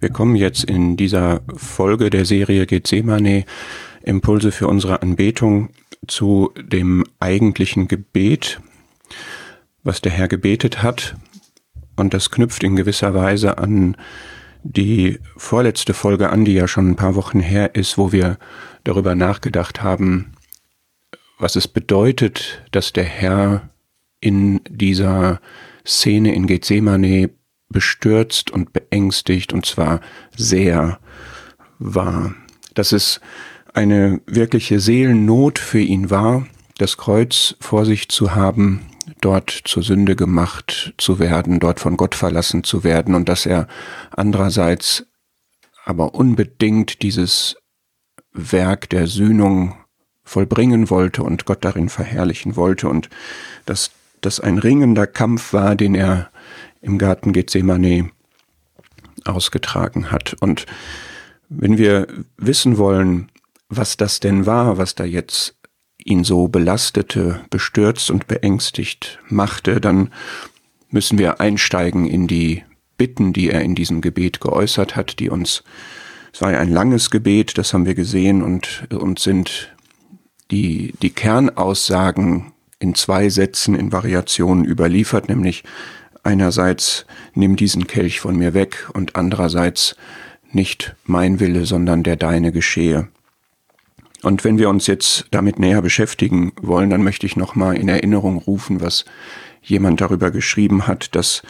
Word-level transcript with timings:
Wir 0.00 0.10
kommen 0.10 0.36
jetzt 0.36 0.62
in 0.62 0.96
dieser 0.96 1.40
Folge 1.56 2.08
der 2.08 2.24
Serie 2.24 2.66
Gethsemane 2.66 3.44
Impulse 4.02 4.52
für 4.52 4.68
unsere 4.68 5.02
Anbetung 5.02 5.70
zu 6.06 6.52
dem 6.56 7.04
eigentlichen 7.18 7.88
Gebet, 7.88 8.60
was 9.82 10.00
der 10.00 10.12
Herr 10.12 10.28
gebetet 10.28 10.84
hat. 10.84 11.16
Und 11.96 12.14
das 12.14 12.30
knüpft 12.30 12.62
in 12.62 12.76
gewisser 12.76 13.12
Weise 13.12 13.58
an 13.58 13.96
die 14.62 15.18
vorletzte 15.36 15.94
Folge 15.94 16.30
an, 16.30 16.44
die 16.44 16.54
ja 16.54 16.68
schon 16.68 16.90
ein 16.90 16.96
paar 16.96 17.16
Wochen 17.16 17.40
her 17.40 17.74
ist, 17.74 17.98
wo 17.98 18.12
wir 18.12 18.38
darüber 18.84 19.16
nachgedacht 19.16 19.82
haben, 19.82 20.32
was 21.40 21.56
es 21.56 21.66
bedeutet, 21.66 22.62
dass 22.70 22.92
der 22.92 23.04
Herr 23.04 23.68
in 24.20 24.60
dieser 24.68 25.40
Szene 25.84 26.34
in 26.34 26.46
Gethsemane 26.46 27.30
bestürzt 27.68 28.50
und 28.50 28.72
beängstigt 28.72 29.52
und 29.52 29.66
zwar 29.66 30.00
sehr 30.36 30.98
war. 31.78 32.34
Dass 32.74 32.92
es 32.92 33.20
eine 33.74 34.20
wirkliche 34.26 34.80
Seelennot 34.80 35.58
für 35.58 35.80
ihn 35.80 36.10
war, 36.10 36.46
das 36.78 36.96
Kreuz 36.96 37.56
vor 37.60 37.84
sich 37.84 38.08
zu 38.08 38.34
haben, 38.34 38.80
dort 39.20 39.50
zur 39.50 39.82
Sünde 39.82 40.16
gemacht 40.16 40.94
zu 40.96 41.18
werden, 41.18 41.60
dort 41.60 41.80
von 41.80 41.96
Gott 41.96 42.14
verlassen 42.14 42.64
zu 42.64 42.84
werden 42.84 43.14
und 43.14 43.28
dass 43.28 43.46
er 43.46 43.66
andererseits 44.10 45.06
aber 45.84 46.14
unbedingt 46.14 47.02
dieses 47.02 47.56
Werk 48.32 48.90
der 48.90 49.06
Sühnung 49.06 49.74
vollbringen 50.22 50.90
wollte 50.90 51.22
und 51.22 51.46
Gott 51.46 51.64
darin 51.64 51.88
verherrlichen 51.88 52.56
wollte 52.56 52.88
und 52.88 53.08
dass 53.64 53.90
das 54.20 54.40
ein 54.40 54.58
ringender 54.58 55.06
Kampf 55.06 55.52
war, 55.52 55.74
den 55.74 55.94
er 55.94 56.30
im 56.80 56.98
Garten 56.98 57.32
Gethsemane 57.32 58.10
ausgetragen 59.24 60.10
hat. 60.10 60.36
Und 60.40 60.66
wenn 61.48 61.78
wir 61.78 62.06
wissen 62.36 62.78
wollen, 62.78 63.30
was 63.68 63.96
das 63.96 64.20
denn 64.20 64.46
war, 64.46 64.78
was 64.78 64.94
da 64.94 65.04
jetzt 65.04 65.56
ihn 66.04 66.24
so 66.24 66.48
belastete, 66.48 67.40
bestürzt 67.50 68.10
und 68.10 68.26
beängstigt 68.26 69.18
machte, 69.28 69.80
dann 69.80 70.10
müssen 70.90 71.18
wir 71.18 71.40
einsteigen 71.40 72.06
in 72.06 72.26
die 72.26 72.64
Bitten, 72.96 73.32
die 73.32 73.50
er 73.50 73.62
in 73.62 73.74
diesem 73.74 74.00
Gebet 74.00 74.40
geäußert 74.40 74.96
hat, 74.96 75.18
die 75.18 75.28
uns, 75.28 75.62
es 76.32 76.40
war 76.40 76.52
ja 76.52 76.58
ein 76.58 76.72
langes 76.72 77.10
Gebet, 77.10 77.58
das 77.58 77.72
haben 77.72 77.86
wir 77.86 77.94
gesehen 77.94 78.42
und, 78.42 78.88
und 78.92 79.18
sind 79.18 79.74
die, 80.50 80.94
die 81.02 81.10
Kernaussagen 81.10 82.52
in 82.78 82.94
zwei 82.94 83.28
Sätzen 83.28 83.74
in 83.74 83.92
Variationen 83.92 84.64
überliefert, 84.64 85.28
nämlich 85.28 85.64
einerseits 86.22 87.06
nimm 87.34 87.56
diesen 87.56 87.86
Kelch 87.86 88.20
von 88.20 88.36
mir 88.36 88.54
weg 88.54 88.88
und 88.92 89.16
andererseits 89.16 89.96
nicht 90.52 90.94
mein 91.04 91.40
Wille, 91.40 91.66
sondern 91.66 92.02
der 92.02 92.16
deine 92.16 92.52
geschehe. 92.52 93.08
Und 94.22 94.44
wenn 94.44 94.58
wir 94.58 94.68
uns 94.68 94.86
jetzt 94.86 95.26
damit 95.30 95.58
näher 95.58 95.82
beschäftigen 95.82 96.52
wollen, 96.60 96.90
dann 96.90 97.04
möchte 97.04 97.26
ich 97.26 97.36
nochmal 97.36 97.76
in 97.76 97.88
Erinnerung 97.88 98.38
rufen, 98.38 98.80
was 98.80 99.04
jemand 99.62 100.00
darüber 100.00 100.30
geschrieben 100.30 100.86
hat, 100.86 101.14
dass 101.14 101.42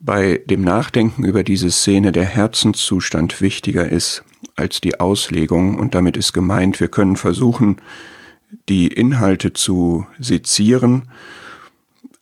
bei 0.00 0.42
dem 0.46 0.62
Nachdenken 0.62 1.24
über 1.24 1.42
diese 1.44 1.70
Szene 1.70 2.12
der 2.12 2.26
Herzenszustand 2.26 3.40
wichtiger 3.40 3.88
ist 3.88 4.22
als 4.54 4.80
die 4.80 5.00
Auslegung. 5.00 5.78
Und 5.78 5.94
damit 5.94 6.16
ist 6.16 6.34
gemeint, 6.34 6.78
wir 6.78 6.88
können 6.88 7.16
versuchen, 7.16 7.78
die 8.68 8.88
Inhalte 8.88 9.52
zu 9.52 10.06
sezieren, 10.18 11.08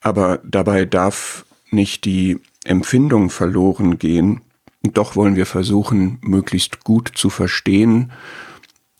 aber 0.00 0.40
dabei 0.44 0.84
darf 0.84 1.44
nicht 1.72 2.04
die 2.04 2.38
Empfindung 2.64 3.30
verloren 3.30 3.98
gehen. 3.98 4.40
Doch 4.82 5.16
wollen 5.16 5.36
wir 5.36 5.46
versuchen, 5.46 6.18
möglichst 6.22 6.84
gut 6.84 7.10
zu 7.14 7.30
verstehen, 7.30 8.12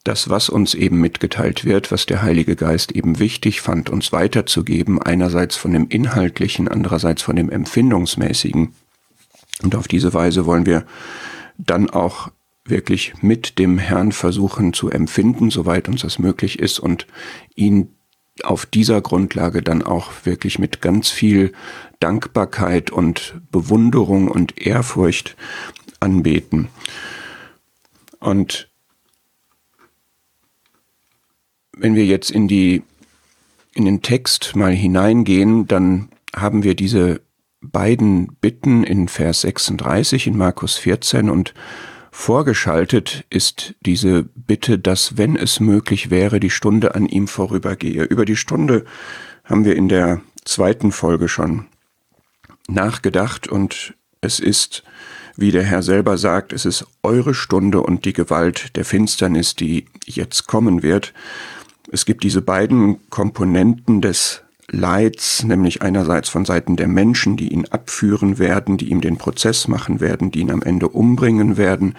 das, 0.05 0.29
was 0.29 0.49
uns 0.49 0.75
eben 0.75 1.01
mitgeteilt 1.01 1.65
wird, 1.65 1.93
was 1.93 2.07
der 2.07 2.23
Heilige 2.23 2.57
Geist 2.57 2.93
eben 2.93 3.19
wichtig 3.19 3.61
fand, 3.61 3.89
uns 3.89 4.13
weiterzugeben, 4.13 5.01
einerseits 5.01 5.57
von 5.57 5.73
dem 5.73 5.89
Inhaltlichen, 5.89 6.67
andererseits 6.67 7.23
von 7.23 7.37
dem 7.37 7.51
Empfindungsmäßigen. 7.51 8.75
Und 9.63 9.77
auf 9.77 9.87
diese 9.87 10.13
Weise 10.13 10.45
wollen 10.45 10.67
wir 10.67 10.85
dann 11.57 11.89
auch 11.91 12.31
wirklich 12.65 13.15
mit 13.23 13.59
dem 13.59 13.79
Herrn 13.79 14.13
versuchen 14.13 14.73
zu 14.73 14.91
empfinden, 14.91 15.51
soweit 15.51 15.89
uns 15.89 16.03
das 16.03 16.19
möglich 16.19 16.59
ist, 16.59 16.81
und 16.81 17.07
ihn 17.55 17.91
auf 18.43 18.67
dieser 18.67 19.01
Grundlage 19.01 19.63
dann 19.63 19.83
auch 19.83 20.11
wirklich 20.25 20.59
mit 20.59 20.81
ganz 20.81 21.11
viel 21.11 21.53
Dankbarkeit 22.03 22.91
und 22.91 23.41
Bewunderung 23.51 24.29
und 24.29 24.61
Ehrfurcht 24.61 25.37
anbeten. 26.01 26.69
Und 28.19 28.69
wenn 31.77 31.95
wir 31.95 32.05
jetzt 32.05 32.31
in 32.31 32.49
die, 32.49 32.83
in 33.75 33.85
den 33.85 34.03
Text 34.03 34.57
mal 34.57 34.73
hineingehen, 34.73 35.67
dann 35.67 36.09
haben 36.35 36.65
wir 36.65 36.75
diese 36.75 37.21
beiden 37.61 38.37
Bitten 38.41 38.83
in 38.83 39.07
Vers 39.07 39.43
36 39.43 40.27
in 40.27 40.37
Markus 40.37 40.77
14 40.77 41.31
und 41.31 41.55
Vorgeschaltet 42.15 43.25
ist 43.31 43.75
diese 43.81 44.25
Bitte, 44.25 44.79
dass, 44.79 45.17
wenn 45.17 45.35
es 45.35 45.61
möglich 45.61 46.11
wäre, 46.11 46.41
die 46.41 46.51
Stunde 46.51 46.95
an 46.95 47.07
ihm 47.07 47.27
vorübergehe. 47.27 48.03
Über 48.05 48.27
die 48.27 48.37
Stunde 48.37 48.85
haben 49.45 49.65
wir 49.65 49.75
in 49.77 49.89
der 49.89 50.21
zweiten 50.45 50.93
Folge 50.93 51.31
schon 51.31 51.65
nachgedacht 52.69 53.49
und 53.49 53.95
es 54.21 54.39
ist, 54.41 54.83
wie 55.37 55.51
der 55.51 55.65
Herr 55.65 55.83
selber 55.83 56.19
sagt, 56.19 56.53
es 56.53 56.65
ist 56.65 56.87
eure 57.03 57.35
Stunde 57.35 57.81
und 57.81 58.05
die 58.05 58.13
Gewalt 58.13 58.77
der 58.77 58.85
Finsternis, 58.85 59.55
die 59.55 59.87
jetzt 60.05 60.47
kommen 60.47 60.83
wird. 60.83 61.13
Es 61.91 62.05
gibt 62.05 62.23
diese 62.23 62.43
beiden 62.43 63.09
Komponenten 63.11 64.01
des 64.01 64.43
Leids, 64.69 65.43
nämlich 65.45 65.83
einerseits 65.83 66.29
von 66.29 66.45
Seiten 66.45 66.77
der 66.77 66.89
Menschen, 66.89 67.37
die 67.37 67.53
ihn 67.53 67.67
abführen 67.67 68.39
werden, 68.39 68.79
die 68.79 68.91
ihm 68.91 69.01
den 69.01 69.19
Prozess 69.19 69.69
machen 69.69 70.01
werden, 70.01 70.31
die 70.31 70.41
ihn 70.41 70.51
am 70.51 70.63
Ende 70.63 70.89
umbringen 70.89 71.57
werden. 71.57 71.95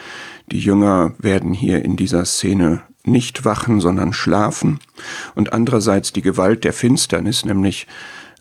Die 0.52 0.60
Jünger 0.60 1.14
werden 1.20 1.54
hier 1.54 1.84
in 1.84 1.96
dieser 1.96 2.26
Szene 2.26 2.82
nicht 3.06 3.46
wachen, 3.46 3.80
sondern 3.80 4.14
schlafen. 4.14 4.80
Und 5.36 5.54
andererseits 5.54 6.14
die 6.14 6.22
Gewalt 6.22 6.64
der 6.64 6.74
Finsternis, 6.74 7.46
nämlich 7.46 7.86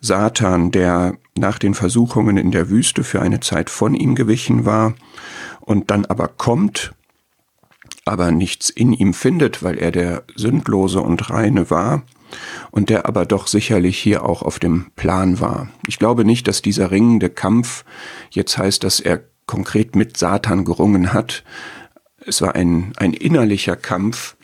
Satan, 0.00 0.70
der 0.70 1.16
nach 1.36 1.58
den 1.58 1.74
Versuchungen 1.74 2.36
in 2.36 2.50
der 2.50 2.68
Wüste 2.68 3.04
für 3.04 3.22
eine 3.22 3.40
Zeit 3.40 3.70
von 3.70 3.94
ihm 3.94 4.14
gewichen 4.14 4.64
war 4.64 4.94
und 5.60 5.90
dann 5.90 6.04
aber 6.04 6.28
kommt, 6.28 6.92
aber 8.04 8.30
nichts 8.30 8.68
in 8.68 8.92
ihm 8.92 9.14
findet, 9.14 9.62
weil 9.62 9.78
er 9.78 9.92
der 9.92 10.24
Sündlose 10.34 11.00
und 11.00 11.30
Reine 11.30 11.70
war 11.70 12.02
und 12.70 12.90
der 12.90 13.06
aber 13.06 13.26
doch 13.26 13.46
sicherlich 13.46 13.98
hier 13.98 14.24
auch 14.24 14.42
auf 14.42 14.58
dem 14.58 14.90
Plan 14.96 15.40
war. 15.40 15.68
Ich 15.86 15.98
glaube 15.98 16.24
nicht, 16.24 16.48
dass 16.48 16.62
dieser 16.62 16.90
ringende 16.90 17.30
Kampf 17.30 17.84
jetzt 18.30 18.58
heißt, 18.58 18.82
dass 18.84 19.00
er 19.00 19.22
konkret 19.46 19.96
mit 19.96 20.16
Satan 20.16 20.64
gerungen 20.64 21.12
hat. 21.12 21.44
Es 22.24 22.40
war 22.40 22.54
ein, 22.54 22.92
ein 22.96 23.12
innerlicher 23.12 23.76
Kampf, 23.76 24.36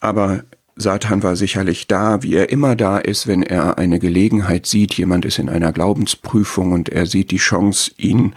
aber 0.00 0.44
Satan 0.74 1.22
war 1.22 1.36
sicherlich 1.36 1.86
da, 1.86 2.22
wie 2.22 2.34
er 2.34 2.50
immer 2.50 2.76
da 2.76 2.98
ist, 2.98 3.26
wenn 3.26 3.42
er 3.42 3.78
eine 3.78 3.98
Gelegenheit 3.98 4.66
sieht, 4.66 4.94
jemand 4.94 5.24
ist 5.24 5.38
in 5.38 5.48
einer 5.48 5.72
Glaubensprüfung 5.72 6.72
und 6.72 6.88
er 6.88 7.06
sieht 7.06 7.30
die 7.30 7.36
Chance, 7.36 7.92
ihn 7.98 8.34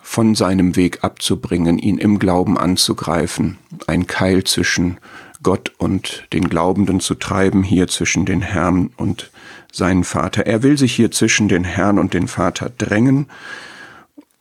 von 0.00 0.34
seinem 0.34 0.74
Weg 0.74 1.04
abzubringen, 1.04 1.78
ihn 1.78 1.98
im 1.98 2.18
Glauben 2.18 2.58
anzugreifen, 2.58 3.58
ein 3.86 4.06
Keil 4.06 4.44
zwischen 4.44 4.98
Gott 5.42 5.72
und 5.78 6.26
den 6.32 6.48
Glaubenden 6.48 7.00
zu 7.00 7.14
treiben, 7.14 7.62
hier 7.62 7.88
zwischen 7.88 8.26
den 8.26 8.42
Herrn 8.42 8.90
und 8.96 9.30
seinen 9.72 10.04
Vater. 10.04 10.46
Er 10.46 10.62
will 10.62 10.76
sich 10.76 10.94
hier 10.94 11.10
zwischen 11.10 11.48
den 11.48 11.64
Herrn 11.64 11.98
und 11.98 12.14
den 12.14 12.26
Vater 12.26 12.70
drängen 12.76 13.26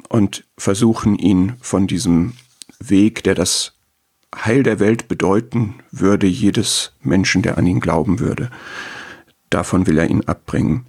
und 0.08 0.44
versuchen, 0.58 1.18
ihn 1.18 1.54
von 1.62 1.86
diesem 1.88 2.34
Weg, 2.80 3.24
der 3.24 3.36
das 3.36 3.74
Heil 4.36 4.64
der 4.64 4.80
Welt 4.80 5.08
bedeuten 5.08 5.76
würde, 5.92 6.28
jedes 6.28 6.94
Menschen, 7.02 7.42
der 7.42 7.58
an 7.58 7.66
ihn 7.66 7.80
glauben 7.80 8.20
würde, 8.20 8.52
davon 9.50 9.88
will 9.88 9.98
er 9.98 10.10
ihn 10.10 10.26
abbringen. 10.26 10.86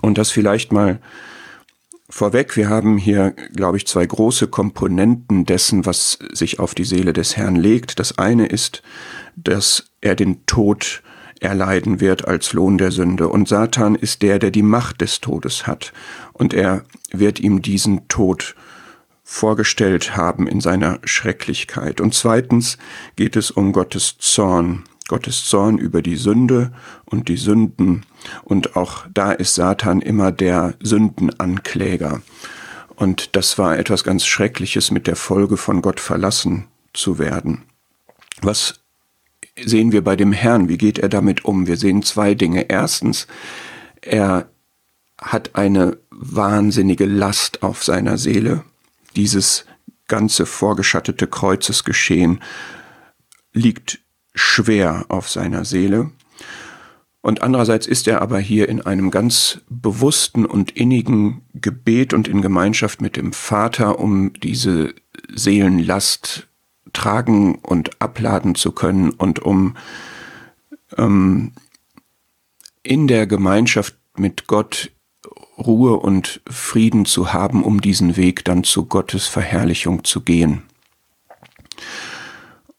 Und 0.00 0.18
das 0.18 0.30
vielleicht 0.30 0.72
mal 0.72 1.00
Vorweg, 2.10 2.56
wir 2.56 2.68
haben 2.68 2.98
hier, 2.98 3.30
glaube 3.54 3.78
ich, 3.78 3.86
zwei 3.86 4.06
große 4.06 4.46
Komponenten 4.46 5.46
dessen, 5.46 5.86
was 5.86 6.18
sich 6.32 6.60
auf 6.60 6.74
die 6.74 6.84
Seele 6.84 7.12
des 7.12 7.36
Herrn 7.36 7.56
legt. 7.56 7.98
Das 7.98 8.18
eine 8.18 8.46
ist, 8.46 8.82
dass 9.36 9.90
er 10.00 10.14
den 10.14 10.44
Tod 10.46 11.02
erleiden 11.40 12.00
wird 12.00 12.28
als 12.28 12.52
Lohn 12.52 12.78
der 12.78 12.92
Sünde. 12.92 13.28
Und 13.28 13.48
Satan 13.48 13.94
ist 13.94 14.22
der, 14.22 14.38
der 14.38 14.50
die 14.50 14.62
Macht 14.62 15.00
des 15.00 15.20
Todes 15.20 15.66
hat. 15.66 15.92
Und 16.32 16.54
er 16.54 16.84
wird 17.10 17.40
ihm 17.40 17.62
diesen 17.62 18.06
Tod 18.08 18.54
vorgestellt 19.24 20.16
haben 20.16 20.46
in 20.46 20.60
seiner 20.60 21.00
Schrecklichkeit. 21.04 22.00
Und 22.00 22.14
zweitens 22.14 22.78
geht 23.16 23.36
es 23.36 23.50
um 23.50 23.72
Gottes 23.72 24.18
Zorn. 24.18 24.84
Gottes 25.08 25.44
Zorn 25.44 25.78
über 25.78 26.00
die 26.02 26.16
Sünde 26.16 26.72
und 27.04 27.28
die 27.28 27.36
Sünden. 27.36 28.06
Und 28.42 28.76
auch 28.76 29.06
da 29.12 29.32
ist 29.32 29.54
Satan 29.54 30.00
immer 30.00 30.30
der 30.30 30.74
Sündenankläger. 30.80 32.22
Und 32.96 33.34
das 33.36 33.58
war 33.58 33.78
etwas 33.78 34.04
ganz 34.04 34.24
Schreckliches, 34.24 34.90
mit 34.90 35.06
der 35.06 35.16
Folge 35.16 35.56
von 35.56 35.82
Gott 35.82 36.00
verlassen 36.00 36.68
zu 36.92 37.18
werden. 37.18 37.64
Was 38.40 38.80
sehen 39.62 39.92
wir 39.92 40.02
bei 40.04 40.16
dem 40.16 40.32
Herrn? 40.32 40.68
Wie 40.68 40.78
geht 40.78 40.98
er 40.98 41.08
damit 41.08 41.44
um? 41.44 41.66
Wir 41.66 41.76
sehen 41.76 42.02
zwei 42.02 42.34
Dinge. 42.34 42.70
Erstens, 42.70 43.26
er 44.00 44.48
hat 45.20 45.54
eine 45.54 45.98
wahnsinnige 46.10 47.06
Last 47.06 47.62
auf 47.62 47.84
seiner 47.84 48.16
Seele. 48.16 48.64
Dieses 49.16 49.66
ganze 50.08 50.46
vorgeschattete 50.46 51.26
Kreuzesgeschehen 51.26 52.40
liegt 53.52 54.00
schwer 54.34 55.06
auf 55.08 55.30
seiner 55.30 55.64
Seele. 55.64 56.10
Und 57.20 57.40
andererseits 57.42 57.86
ist 57.86 58.06
er 58.06 58.20
aber 58.20 58.38
hier 58.38 58.68
in 58.68 58.82
einem 58.82 59.10
ganz 59.10 59.60
bewussten 59.70 60.44
und 60.44 60.72
innigen 60.72 61.40
Gebet 61.54 62.12
und 62.12 62.28
in 62.28 62.42
Gemeinschaft 62.42 63.00
mit 63.00 63.16
dem 63.16 63.32
Vater, 63.32 63.98
um 63.98 64.34
diese 64.34 64.94
Seelenlast 65.32 66.48
tragen 66.92 67.54
und 67.56 68.02
abladen 68.02 68.54
zu 68.54 68.72
können 68.72 69.10
und 69.10 69.38
um 69.38 69.76
ähm, 70.98 71.52
in 72.82 73.08
der 73.08 73.26
Gemeinschaft 73.26 73.96
mit 74.16 74.46
Gott 74.46 74.90
Ruhe 75.58 75.96
und 75.96 76.40
Frieden 76.48 77.04
zu 77.04 77.32
haben, 77.32 77.62
um 77.62 77.80
diesen 77.80 78.16
Weg 78.16 78.44
dann 78.44 78.64
zu 78.64 78.86
Gottes 78.86 79.26
Verherrlichung 79.26 80.04
zu 80.04 80.20
gehen. 80.20 80.62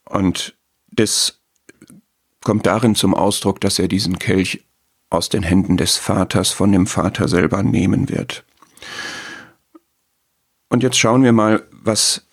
Und 0.05 0.55
das 0.91 1.39
kommt 2.43 2.65
darin 2.65 2.95
zum 2.95 3.13
Ausdruck, 3.13 3.59
dass 3.61 3.79
er 3.79 3.87
diesen 3.87 4.19
Kelch 4.19 4.63
aus 5.09 5.29
den 5.29 5.43
Händen 5.43 5.77
des 5.77 5.97
Vaters 5.97 6.51
von 6.51 6.71
dem 6.71 6.87
Vater 6.87 7.27
selber 7.27 7.63
nehmen 7.63 8.09
wird. 8.09 8.43
Und 10.69 10.83
jetzt 10.83 10.97
schauen 10.97 11.23
wir 11.23 11.31
mal, 11.31 11.63
was 11.71 12.25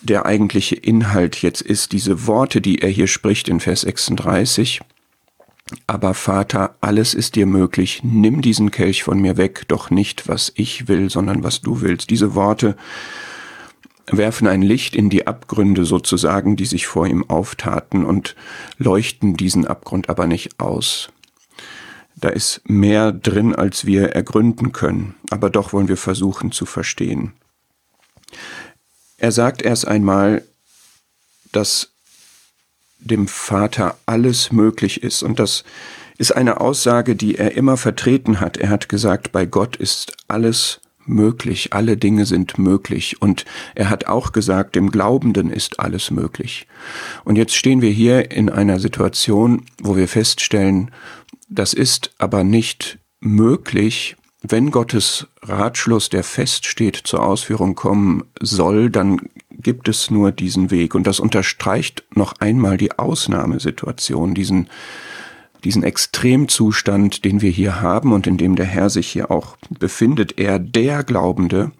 der 0.00 0.26
eigentliche 0.26 0.76
Inhalt 0.76 1.42
jetzt 1.42 1.60
ist, 1.60 1.92
diese 1.92 2.26
Worte, 2.26 2.60
die 2.60 2.80
er 2.80 2.88
hier 2.88 3.06
spricht 3.08 3.48
in 3.48 3.60
Vers 3.60 3.82
36. 3.82 4.80
Aber 5.86 6.14
Vater, 6.14 6.76
alles 6.80 7.14
ist 7.14 7.34
dir 7.34 7.46
möglich, 7.46 8.00
nimm 8.02 8.40
diesen 8.40 8.70
Kelch 8.70 9.02
von 9.02 9.20
mir 9.20 9.36
weg, 9.36 9.64
doch 9.68 9.90
nicht, 9.90 10.28
was 10.28 10.52
ich 10.54 10.88
will, 10.88 11.10
sondern 11.10 11.42
was 11.42 11.60
du 11.60 11.80
willst. 11.82 12.10
Diese 12.10 12.34
Worte 12.34 12.76
werfen 14.06 14.46
ein 14.48 14.62
Licht 14.62 14.96
in 14.96 15.10
die 15.10 15.26
Abgründe 15.26 15.84
sozusagen, 15.84 16.56
die 16.56 16.64
sich 16.64 16.86
vor 16.86 17.06
ihm 17.06 17.28
auftaten 17.28 18.04
und 18.04 18.34
leuchten 18.78 19.36
diesen 19.36 19.66
Abgrund 19.66 20.08
aber 20.08 20.26
nicht 20.26 20.58
aus. 20.60 21.10
Da 22.16 22.30
ist 22.30 22.62
mehr 22.64 23.12
drin, 23.12 23.54
als 23.54 23.84
wir 23.84 24.10
ergründen 24.10 24.72
können, 24.72 25.14
aber 25.30 25.50
doch 25.50 25.72
wollen 25.72 25.88
wir 25.88 25.96
versuchen 25.96 26.50
zu 26.50 26.66
verstehen. 26.66 27.32
Er 29.18 29.32
sagt 29.32 29.62
erst 29.62 29.86
einmal, 29.86 30.42
dass 31.52 31.92
dem 32.98 33.28
Vater 33.28 33.96
alles 34.06 34.52
möglich 34.52 35.02
ist 35.02 35.22
und 35.22 35.38
das 35.38 35.64
ist 36.18 36.32
eine 36.32 36.60
Aussage, 36.60 37.14
die 37.14 37.36
er 37.36 37.56
immer 37.56 37.76
vertreten 37.76 38.40
hat. 38.40 38.56
Er 38.56 38.70
hat 38.70 38.88
gesagt, 38.88 39.30
bei 39.30 39.46
Gott 39.46 39.76
ist 39.76 40.16
alles 40.26 40.80
möglich, 41.08 41.72
alle 41.72 41.96
Dinge 41.96 42.26
sind 42.26 42.58
möglich. 42.58 43.20
Und 43.22 43.44
er 43.74 43.88
hat 43.88 44.06
auch 44.06 44.32
gesagt, 44.32 44.76
dem 44.76 44.90
Glaubenden 44.90 45.50
ist 45.50 45.80
alles 45.80 46.10
möglich. 46.10 46.66
Und 47.24 47.36
jetzt 47.36 47.54
stehen 47.54 47.80
wir 47.80 47.90
hier 47.90 48.30
in 48.30 48.50
einer 48.50 48.78
Situation, 48.78 49.64
wo 49.80 49.96
wir 49.96 50.08
feststellen, 50.08 50.90
das 51.48 51.72
ist 51.72 52.10
aber 52.18 52.44
nicht 52.44 52.98
möglich, 53.20 54.16
wenn 54.42 54.70
Gottes 54.70 55.26
Ratschluss, 55.42 56.10
der 56.10 56.22
feststeht, 56.22 56.96
zur 56.96 57.24
Ausführung 57.24 57.74
kommen 57.74 58.24
soll, 58.40 58.88
dann 58.88 59.28
gibt 59.50 59.88
es 59.88 60.10
nur 60.10 60.30
diesen 60.30 60.70
Weg. 60.70 60.94
Und 60.94 61.06
das 61.06 61.18
unterstreicht 61.18 62.04
noch 62.14 62.34
einmal 62.38 62.76
die 62.76 62.98
Ausnahmesituation, 62.98 64.34
diesen 64.34 64.68
diesen 65.64 65.82
Extremzustand, 65.82 67.24
den 67.24 67.40
wir 67.42 67.50
hier 67.50 67.80
haben 67.80 68.12
und 68.12 68.26
in 68.28 68.36
dem 68.36 68.54
der 68.54 68.66
Herr 68.66 68.90
sich 68.90 69.08
hier 69.08 69.30
auch 69.30 69.56
befindet, 69.70 70.38
er 70.38 70.60
der 70.60 71.02
Glaubende, 71.02 71.72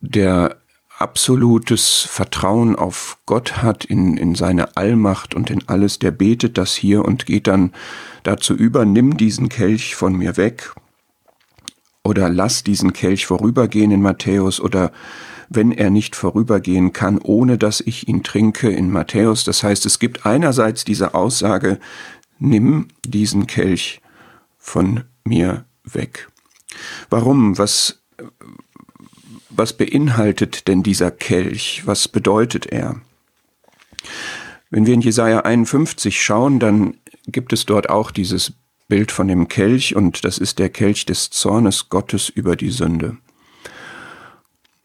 der 0.00 0.56
absolutes 0.98 2.06
Vertrauen 2.08 2.76
auf 2.76 3.18
Gott 3.26 3.62
hat, 3.62 3.84
in, 3.84 4.16
in 4.16 4.34
seine 4.34 4.76
Allmacht 4.76 5.34
und 5.34 5.50
in 5.50 5.68
alles, 5.68 5.98
der 5.98 6.10
betet 6.10 6.58
das 6.58 6.74
hier 6.74 7.04
und 7.04 7.26
geht 7.26 7.46
dann 7.46 7.72
dazu 8.22 8.54
über, 8.54 8.84
nimm 8.84 9.16
diesen 9.16 9.48
Kelch 9.48 9.94
von 9.94 10.16
mir 10.16 10.36
weg 10.36 10.74
oder 12.04 12.28
lass 12.28 12.62
diesen 12.62 12.92
Kelch 12.92 13.26
vorübergehen 13.26 13.90
in 13.90 14.02
Matthäus 14.02 14.60
oder 14.60 14.92
wenn 15.48 15.72
er 15.72 15.90
nicht 15.90 16.14
vorübergehen 16.16 16.92
kann, 16.92 17.18
ohne 17.18 17.58
dass 17.58 17.80
ich 17.80 18.08
ihn 18.08 18.22
trinke 18.22 18.70
in 18.70 18.90
Matthäus. 18.90 19.44
Das 19.44 19.62
heißt, 19.62 19.86
es 19.86 19.98
gibt 19.98 20.26
einerseits 20.26 20.84
diese 20.84 21.14
Aussage, 21.14 21.78
nimm 22.38 22.88
diesen 23.06 23.46
Kelch 23.46 24.00
von 24.58 25.04
mir 25.24 25.64
weg. 25.84 26.28
Warum? 27.10 27.58
Was, 27.58 28.02
was 29.50 29.76
beinhaltet 29.76 30.68
denn 30.68 30.82
dieser 30.82 31.10
Kelch? 31.10 31.82
Was 31.86 32.08
bedeutet 32.08 32.66
er? 32.66 33.00
Wenn 34.70 34.86
wir 34.86 34.94
in 34.94 35.00
Jesaja 35.00 35.40
51 35.40 36.22
schauen, 36.22 36.58
dann 36.58 36.94
gibt 37.26 37.52
es 37.52 37.64
dort 37.64 37.88
auch 37.88 38.10
dieses 38.10 38.52
Bild 38.88 39.12
von 39.12 39.28
dem 39.28 39.48
Kelch 39.48 39.96
und 39.96 40.24
das 40.24 40.38
ist 40.38 40.58
der 40.58 40.68
Kelch 40.68 41.06
des 41.06 41.30
Zornes 41.30 41.88
Gottes 41.88 42.28
über 42.28 42.56
die 42.56 42.70
Sünde. 42.70 43.16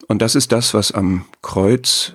Und 0.08 0.22
das 0.22 0.34
ist 0.34 0.52
das, 0.52 0.74
was 0.74 0.92
am 0.92 1.24
Kreuz 1.42 2.14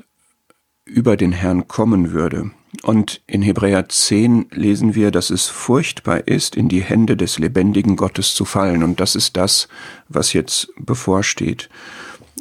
über 0.83 1.17
den 1.17 1.31
Herrn 1.31 1.67
kommen 1.67 2.11
würde. 2.11 2.51
Und 2.83 3.21
in 3.25 3.41
Hebräer 3.41 3.87
10 3.87 4.47
lesen 4.51 4.95
wir, 4.95 5.11
dass 5.11 5.29
es 5.29 5.47
furchtbar 5.47 6.27
ist, 6.27 6.55
in 6.55 6.67
die 6.67 6.83
Hände 6.83 7.17
des 7.17 7.39
lebendigen 7.39 7.95
Gottes 7.95 8.35
zu 8.35 8.45
fallen. 8.45 8.83
Und 8.83 8.99
das 8.99 9.15
ist 9.15 9.38
das, 9.38 9.67
was 10.09 10.33
jetzt 10.33 10.67
bevorsteht. 10.77 11.69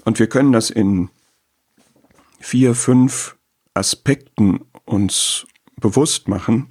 Und 0.04 0.18
wir 0.18 0.26
können 0.26 0.52
das 0.52 0.70
in 0.70 1.08
vier, 2.40 2.74
fünf 2.74 3.36
Aspekten 3.74 4.60
uns 4.84 5.46
bewusst 5.80 6.28
machen, 6.28 6.68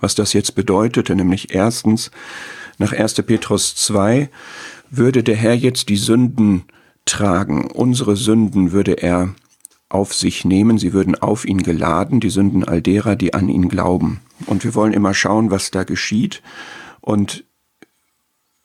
was 0.00 0.14
das 0.14 0.32
jetzt 0.32 0.54
bedeutete. 0.54 1.14
Nämlich 1.14 1.54
erstens, 1.54 2.10
nach 2.78 2.92
1. 2.92 3.14
Petrus 3.22 3.74
2 3.76 4.28
würde 4.90 5.22
der 5.22 5.36
Herr 5.36 5.54
jetzt 5.54 5.88
die 5.88 5.96
Sünden 5.96 6.64
tragen. 7.04 7.70
Unsere 7.70 8.16
Sünden 8.16 8.72
würde 8.72 8.94
er 8.94 9.34
auf 9.88 10.12
sich 10.12 10.44
nehmen, 10.44 10.78
sie 10.78 10.92
würden 10.92 11.14
auf 11.14 11.44
ihn 11.44 11.62
geladen, 11.62 12.20
die 12.20 12.30
Sünden 12.30 12.64
all 12.64 12.82
derer, 12.82 13.16
die 13.16 13.34
an 13.34 13.48
ihn 13.48 13.68
glauben. 13.68 14.20
Und 14.46 14.64
wir 14.64 14.74
wollen 14.74 14.92
immer 14.92 15.14
schauen, 15.14 15.50
was 15.50 15.70
da 15.70 15.84
geschieht 15.84 16.42
und 17.00 17.44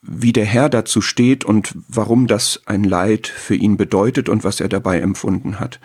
wie 0.02 0.34
der 0.34 0.46
Herr 0.46 0.68
dazu 0.68 1.00
steht 1.00 1.46
und 1.46 1.76
warum 1.88 2.26
das 2.26 2.64
ein 2.66 2.84
Leid 2.84 3.28
für 3.28 3.56
ihn 3.56 3.78
bedeutet 3.78 4.30
und 4.30 4.44
was 4.44 4.60
er 4.60 4.68
dabei 4.68 5.00
empfunden 5.00 5.60
hat. 5.60 5.80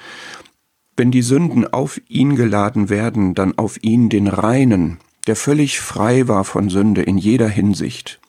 Wenn 0.96 1.10
die 1.10 1.22
Sünden 1.22 1.70
auf 1.70 2.00
ihn 2.08 2.36
geladen 2.36 2.88
werden, 2.88 3.34
dann 3.34 3.58
auf 3.58 3.82
ihn 3.82 4.08
den 4.08 4.28
Reinen, 4.28 4.98
der 5.26 5.36
völlig 5.36 5.80
frei 5.80 6.28
war 6.28 6.44
von 6.44 6.68
Sünde 6.70 7.02
in 7.02 7.18
jeder 7.18 7.48
Hinsicht, 7.48 8.20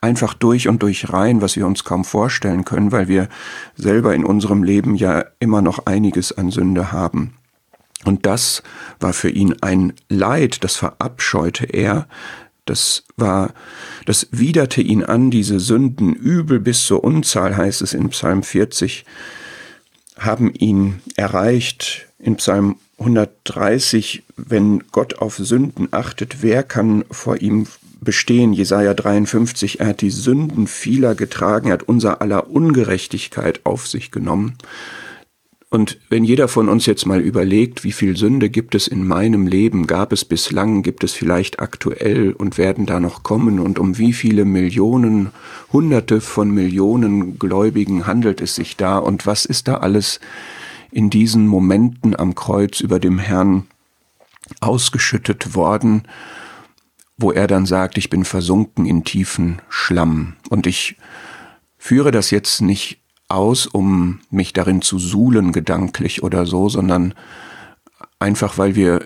einfach 0.00 0.34
durch 0.34 0.68
und 0.68 0.82
durch 0.82 1.12
rein, 1.12 1.40
was 1.40 1.56
wir 1.56 1.66
uns 1.66 1.84
kaum 1.84 2.04
vorstellen 2.04 2.64
können, 2.64 2.92
weil 2.92 3.08
wir 3.08 3.28
selber 3.74 4.14
in 4.14 4.24
unserem 4.24 4.62
Leben 4.62 4.94
ja 4.94 5.24
immer 5.40 5.62
noch 5.62 5.86
einiges 5.86 6.32
an 6.32 6.50
Sünde 6.50 6.92
haben. 6.92 7.34
Und 8.04 8.26
das 8.26 8.62
war 9.00 9.12
für 9.12 9.30
ihn 9.30 9.56
ein 9.62 9.92
Leid, 10.08 10.62
das 10.62 10.76
verabscheute 10.76 11.64
er, 11.64 12.06
das 12.66 13.04
war, 13.16 13.54
das 14.06 14.28
widerte 14.32 14.82
ihn 14.82 15.04
an, 15.04 15.30
diese 15.30 15.60
Sünden 15.60 16.12
übel 16.12 16.60
bis 16.60 16.84
zur 16.84 17.04
Unzahl, 17.04 17.56
heißt 17.56 17.80
es 17.80 17.94
in 17.94 18.08
Psalm 18.10 18.42
40, 18.42 19.04
haben 20.18 20.52
ihn 20.52 21.00
erreicht. 21.14 22.06
In 22.18 22.36
Psalm 22.36 22.76
130, 22.98 24.22
wenn 24.36 24.84
Gott 24.90 25.18
auf 25.18 25.36
Sünden 25.36 25.88
achtet, 25.90 26.42
wer 26.42 26.62
kann 26.62 27.04
vor 27.10 27.40
ihm 27.40 27.66
bestehen. 28.00 28.52
Jesaja 28.52 28.94
53, 28.94 29.80
er 29.80 29.88
hat 29.88 30.00
die 30.00 30.10
Sünden 30.10 30.66
vieler 30.66 31.14
getragen, 31.14 31.68
er 31.68 31.74
hat 31.74 31.82
unser 31.82 32.22
aller 32.22 32.50
Ungerechtigkeit 32.50 33.60
auf 33.64 33.86
sich 33.86 34.10
genommen. 34.10 34.56
Und 35.68 35.98
wenn 36.08 36.24
jeder 36.24 36.46
von 36.46 36.68
uns 36.68 36.86
jetzt 36.86 37.06
mal 37.06 37.20
überlegt, 37.20 37.82
wie 37.82 37.92
viel 37.92 38.16
Sünde 38.16 38.50
gibt 38.50 38.76
es 38.76 38.86
in 38.86 39.06
meinem 39.06 39.48
Leben, 39.48 39.88
gab 39.88 40.12
es 40.12 40.24
bislang, 40.24 40.82
gibt 40.82 41.02
es 41.02 41.12
vielleicht 41.12 41.58
aktuell 41.58 42.32
und 42.32 42.56
werden 42.56 42.86
da 42.86 43.00
noch 43.00 43.24
kommen 43.24 43.58
und 43.58 43.80
um 43.80 43.98
wie 43.98 44.12
viele 44.12 44.44
Millionen, 44.44 45.32
hunderte 45.72 46.20
von 46.20 46.50
Millionen 46.50 47.38
Gläubigen 47.38 48.06
handelt 48.06 48.40
es 48.40 48.54
sich 48.54 48.76
da 48.76 48.98
und 48.98 49.26
was 49.26 49.44
ist 49.44 49.66
da 49.66 49.78
alles 49.78 50.20
in 50.96 51.10
diesen 51.10 51.46
Momenten 51.46 52.18
am 52.18 52.34
Kreuz 52.34 52.80
über 52.80 52.98
dem 52.98 53.18
Herrn 53.18 53.66
ausgeschüttet 54.60 55.54
worden, 55.54 56.04
wo 57.18 57.32
er 57.32 57.46
dann 57.46 57.66
sagt, 57.66 57.98
ich 57.98 58.08
bin 58.08 58.24
versunken 58.24 58.86
in 58.86 59.04
tiefen 59.04 59.60
Schlamm. 59.68 60.36
Und 60.48 60.66
ich 60.66 60.96
führe 61.76 62.12
das 62.12 62.30
jetzt 62.30 62.62
nicht 62.62 62.98
aus, 63.28 63.66
um 63.66 64.20
mich 64.30 64.54
darin 64.54 64.80
zu 64.80 64.98
suhlen, 64.98 65.52
gedanklich 65.52 66.22
oder 66.22 66.46
so, 66.46 66.70
sondern 66.70 67.12
einfach, 68.18 68.56
weil 68.56 68.74
wir, 68.74 69.04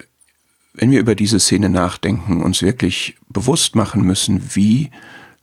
wenn 0.75 0.93
wir 0.93 1.01
über 1.01 1.17
diese 1.17 1.41
Szene 1.41 1.71
nachdenken, 1.71 2.41
uns 2.41 2.63
wirklich 2.63 3.17
bewusst 3.29 3.75
machen 3.75 4.03
müssen, 4.03 4.55
wie 4.55 4.93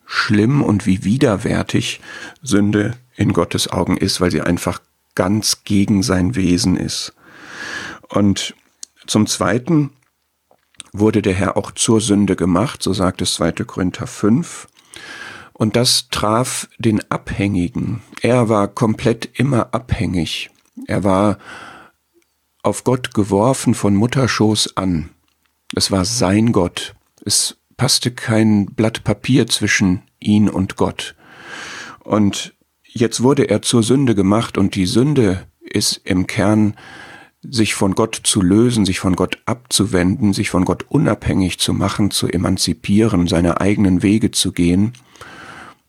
schlimm 0.06 0.62
und 0.62 0.86
wie 0.86 1.04
widerwärtig 1.04 2.00
Sünde 2.42 2.96
in 3.18 3.34
Gottes 3.34 3.68
Augen 3.68 3.98
ist, 3.98 4.22
weil 4.22 4.32
sie 4.32 4.40
einfach 4.40 4.80
ganz 5.18 5.64
gegen 5.64 6.04
sein 6.04 6.36
Wesen 6.36 6.78
ist. 6.78 7.12
Und 8.08 8.54
zum 9.08 9.26
Zweiten 9.26 9.90
wurde 10.94 11.24
der 11.24 11.34
Herr 11.34 11.58
auch 11.58 11.72
zur 11.72 12.02
Sünde 12.02 12.36
gemacht, 12.36 12.84
so 12.84 12.94
sagt 12.94 13.24
es 13.24 13.34
2. 13.34 13.52
Korinther 13.66 14.06
5. 14.06 14.68
Und 15.54 15.76
das 15.76 16.10
traf 16.10 16.70
den 16.78 17.02
Abhängigen. 17.10 18.04
Er 18.22 18.48
war 18.48 18.68
komplett 18.68 19.40
immer 19.40 19.74
abhängig. 19.74 20.52
Er 20.86 21.04
war 21.04 21.40
auf 22.62 22.84
Gott 22.84 23.16
geworfen 23.16 23.74
von 23.74 23.96
Mutterschoß 23.96 24.78
an. 24.78 25.10
Es 25.76 25.90
war 25.90 26.06
sein 26.06 26.52
Gott. 26.52 26.94
Es 27.26 27.58
passte 27.76 28.12
kein 28.12 28.68
Blatt 28.68 29.04
Papier 29.04 29.48
zwischen 29.48 30.04
ihn 30.20 30.48
und 30.48 30.76
Gott. 30.76 31.16
Und 32.04 32.54
jetzt 33.00 33.24
wurde 33.24 33.50
er 33.50 33.62
zur 33.62 33.84
Sünde 33.84 34.16
gemacht 34.16 34.58
und 34.58 34.76
die 34.76 34.86
Sünde 34.86 35.48
ist 35.62 36.02
im 36.04 36.28
Kern 36.28 36.76
sich 37.50 37.76
von 37.76 37.96
Gott 37.96 38.20
zu 38.24 38.42
lösen, 38.42 38.86
sich 38.86 39.00
von 39.00 39.16
Gott 39.16 39.38
abzuwenden, 39.46 40.34
sich 40.34 40.50
von 40.50 40.66
Gott 40.66 40.86
unabhängig 40.90 41.60
zu 41.60 41.74
machen, 41.74 42.12
zu 42.12 42.28
emanzipieren, 42.28 43.28
seine 43.28 43.62
eigenen 43.62 44.04
Wege 44.04 44.32
zu 44.32 44.52
gehen 44.52 44.94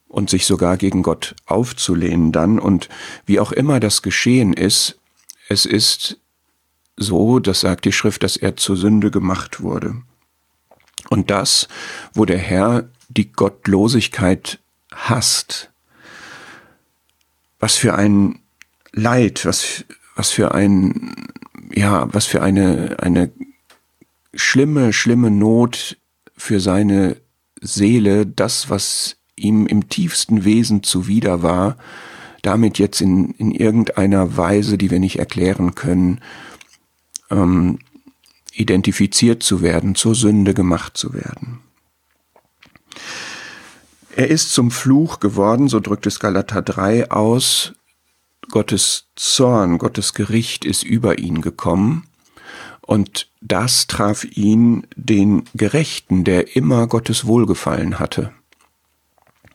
und 0.07 0.31
sich 0.31 0.47
sogar 0.47 0.77
gegen 0.77 1.03
Gott 1.03 1.35
aufzulehnen 1.47 2.33
dann. 2.33 2.59
Und 2.59 2.89
wie 3.27 3.41
auch 3.41 3.53
immer 3.53 3.81
das 3.81 4.03
geschehen 4.03 4.53
ist, 4.53 4.99
es 5.49 5.67
ist 5.67 6.19
so, 6.97 7.39
das 7.39 7.61
sagt 7.61 7.85
die 7.85 7.93
Schrift, 7.93 8.23
dass 8.23 8.37
er 8.37 8.57
zur 8.57 8.77
Sünde 8.77 9.11
gemacht 9.11 9.63
wurde. 9.63 10.03
Und 11.11 11.31
das, 11.31 11.69
wo 12.13 12.25
der 12.25 12.39
Herr 12.39 12.89
die 13.09 13.33
Gottlosigkeit 13.33 14.59
hasst, 14.93 15.71
was 17.59 17.77
für 17.77 17.95
ein 17.95 18.39
Leid, 18.93 19.45
was, 19.45 19.85
was 20.17 20.31
für 20.31 20.55
ein, 20.55 21.15
ja, 21.73 22.13
was 22.13 22.27
für 22.27 22.43
eine, 22.43 22.97
eine 23.01 23.31
schlimme, 24.35 24.93
schlimme 24.93 25.31
Not 25.31 25.99
für 26.37 26.61
seine 26.61 27.17
Seele, 27.61 28.27
das, 28.27 28.71
was 28.71 29.17
ihm 29.37 29.67
im 29.67 29.89
tiefsten 29.89 30.45
Wesen 30.45 30.83
zuwider 30.83 31.43
war, 31.43 31.77
damit 32.43 32.79
jetzt 32.79 33.01
in, 33.01 33.33
in 33.33 33.53
irgendeiner 33.53 34.37
Weise, 34.37 34.79
die 34.79 34.91
wir 34.91 35.01
nicht 35.01 35.19
erklären 35.19 35.75
können, 35.75 36.21
ähm, 37.31 37.79
identifiziert 38.53 39.43
zu 39.43 39.63
werden, 39.63 39.95
zur 39.95 40.15
Sünde 40.15 40.55
gemacht 40.55 40.97
zu 40.97 41.15
werden. 41.15 41.61
Er 44.19 44.27
ist 44.27 44.53
zum 44.53 44.73
Fluch 44.73 45.21
geworden, 45.21 45.69
so 45.69 45.79
drückt 45.79 46.05
es 46.05 46.19
Galater 46.19 46.61
3 46.61 47.13
aus. 47.13 47.75
Gottes 48.51 49.07
Zorn, 49.15 49.79
Gottes 49.79 50.13
Gericht 50.13 50.65
ist 50.65 50.83
über 50.83 51.21
ihn 51.21 51.41
gekommen. 51.41 52.09
Und 52.81 53.31
das 53.41 53.87
traf 53.87 54.25
ihn, 54.25 54.89
den 54.97 55.45
Gerechten, 55.55 56.25
der 56.25 56.57
immer 56.57 56.89
Gottes 56.89 57.27
Wohlgefallen 57.27 58.01
hatte. 58.01 58.33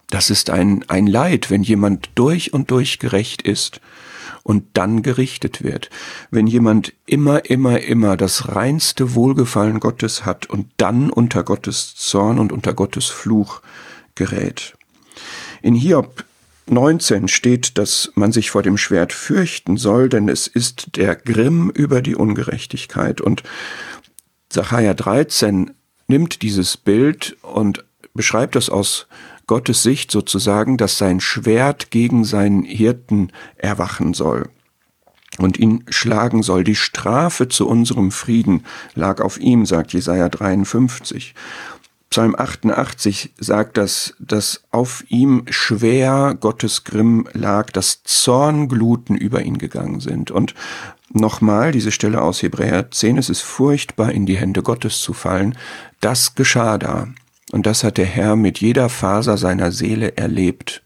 Das 0.09 0.29
ist 0.29 0.49
ein, 0.49 0.85
ein 0.87 1.07
Leid, 1.07 1.51
wenn 1.51 1.63
jemand 1.63 2.11
durch 2.15 2.53
und 2.53 2.71
durch 2.71 2.99
gerecht 2.99 3.41
ist 3.41 3.81
und 4.43 4.63
dann 4.75 5.03
gerichtet 5.03 5.61
wird. 5.61 5.89
Wenn 6.31 6.47
jemand 6.47 6.93
immer, 7.05 7.49
immer, 7.49 7.81
immer 7.81 8.15
das 8.15 8.47
reinste 8.47 9.13
Wohlgefallen 9.13 9.81
Gottes 9.81 10.25
hat 10.25 10.49
und 10.49 10.67
dann 10.77 11.09
unter 11.09 11.43
Gottes 11.43 11.95
Zorn 11.97 12.39
und 12.39 12.53
unter 12.53 12.73
Gottes 12.73 13.07
Fluch 13.07 13.61
gerät. 14.15 14.73
In 15.61 15.75
Hiob 15.75 16.25
19 16.67 17.27
steht, 17.27 17.77
dass 17.77 18.11
man 18.15 18.31
sich 18.31 18.51
vor 18.51 18.63
dem 18.63 18.77
Schwert 18.77 19.13
fürchten 19.13 19.77
soll, 19.77 20.09
denn 20.09 20.29
es 20.29 20.47
ist 20.47 20.95
der 20.95 21.15
Grimm 21.15 21.69
über 21.69 22.01
die 22.01 22.15
Ungerechtigkeit. 22.15 23.21
Und 23.21 23.43
Zachariah 24.49 24.93
13 24.93 25.71
nimmt 26.07 26.41
dieses 26.41 26.77
Bild 26.77 27.37
und 27.41 27.83
beschreibt 28.13 28.55
es 28.55 28.69
aus 28.69 29.07
Gottes 29.47 29.83
Sicht 29.83 30.09
sozusagen, 30.11 30.77
dass 30.77 30.97
sein 30.97 31.19
Schwert 31.19 31.91
gegen 31.91 32.23
seinen 32.23 32.63
Hirten 32.63 33.31
erwachen 33.57 34.13
soll 34.13 34.49
und 35.37 35.57
ihn 35.57 35.83
schlagen 35.89 36.43
soll. 36.43 36.63
Die 36.63 36.75
Strafe 36.75 37.47
zu 37.47 37.67
unserem 37.67 38.11
Frieden 38.11 38.65
lag 38.95 39.19
auf 39.19 39.39
ihm, 39.39 39.65
sagt 39.65 39.93
Jesaja 39.93 40.29
53. 40.29 41.33
Psalm 42.13 42.35
88 42.37 43.33
sagt, 43.39 43.75
dass, 43.75 44.13
dass 44.19 44.65
auf 44.69 45.03
ihm 45.09 45.45
schwer 45.49 46.37
Gottes 46.39 46.83
Grimm 46.83 47.27
lag, 47.33 47.71
dass 47.71 48.03
Zorngluten 48.03 49.15
über 49.15 49.41
ihn 49.41 49.57
gegangen 49.57 49.99
sind. 49.99 50.29
Und 50.29 50.53
nochmal 51.09 51.71
diese 51.71 51.91
Stelle 51.91 52.21
aus 52.21 52.43
Hebräer 52.43 52.91
10, 52.91 53.17
es 53.17 53.31
ist 53.31 53.41
furchtbar, 53.41 54.11
in 54.11 54.27
die 54.27 54.37
Hände 54.37 54.61
Gottes 54.61 55.01
zu 55.01 55.13
fallen. 55.13 55.57
Das 56.01 56.35
geschah 56.35 56.77
da. 56.77 57.07
Und 57.51 57.65
das 57.65 57.83
hat 57.83 57.97
der 57.97 58.05
Herr 58.05 58.35
mit 58.35 58.59
jeder 58.59 58.89
Faser 58.89 59.35
seiner 59.35 59.71
Seele 59.71 60.15
erlebt. 60.15 60.83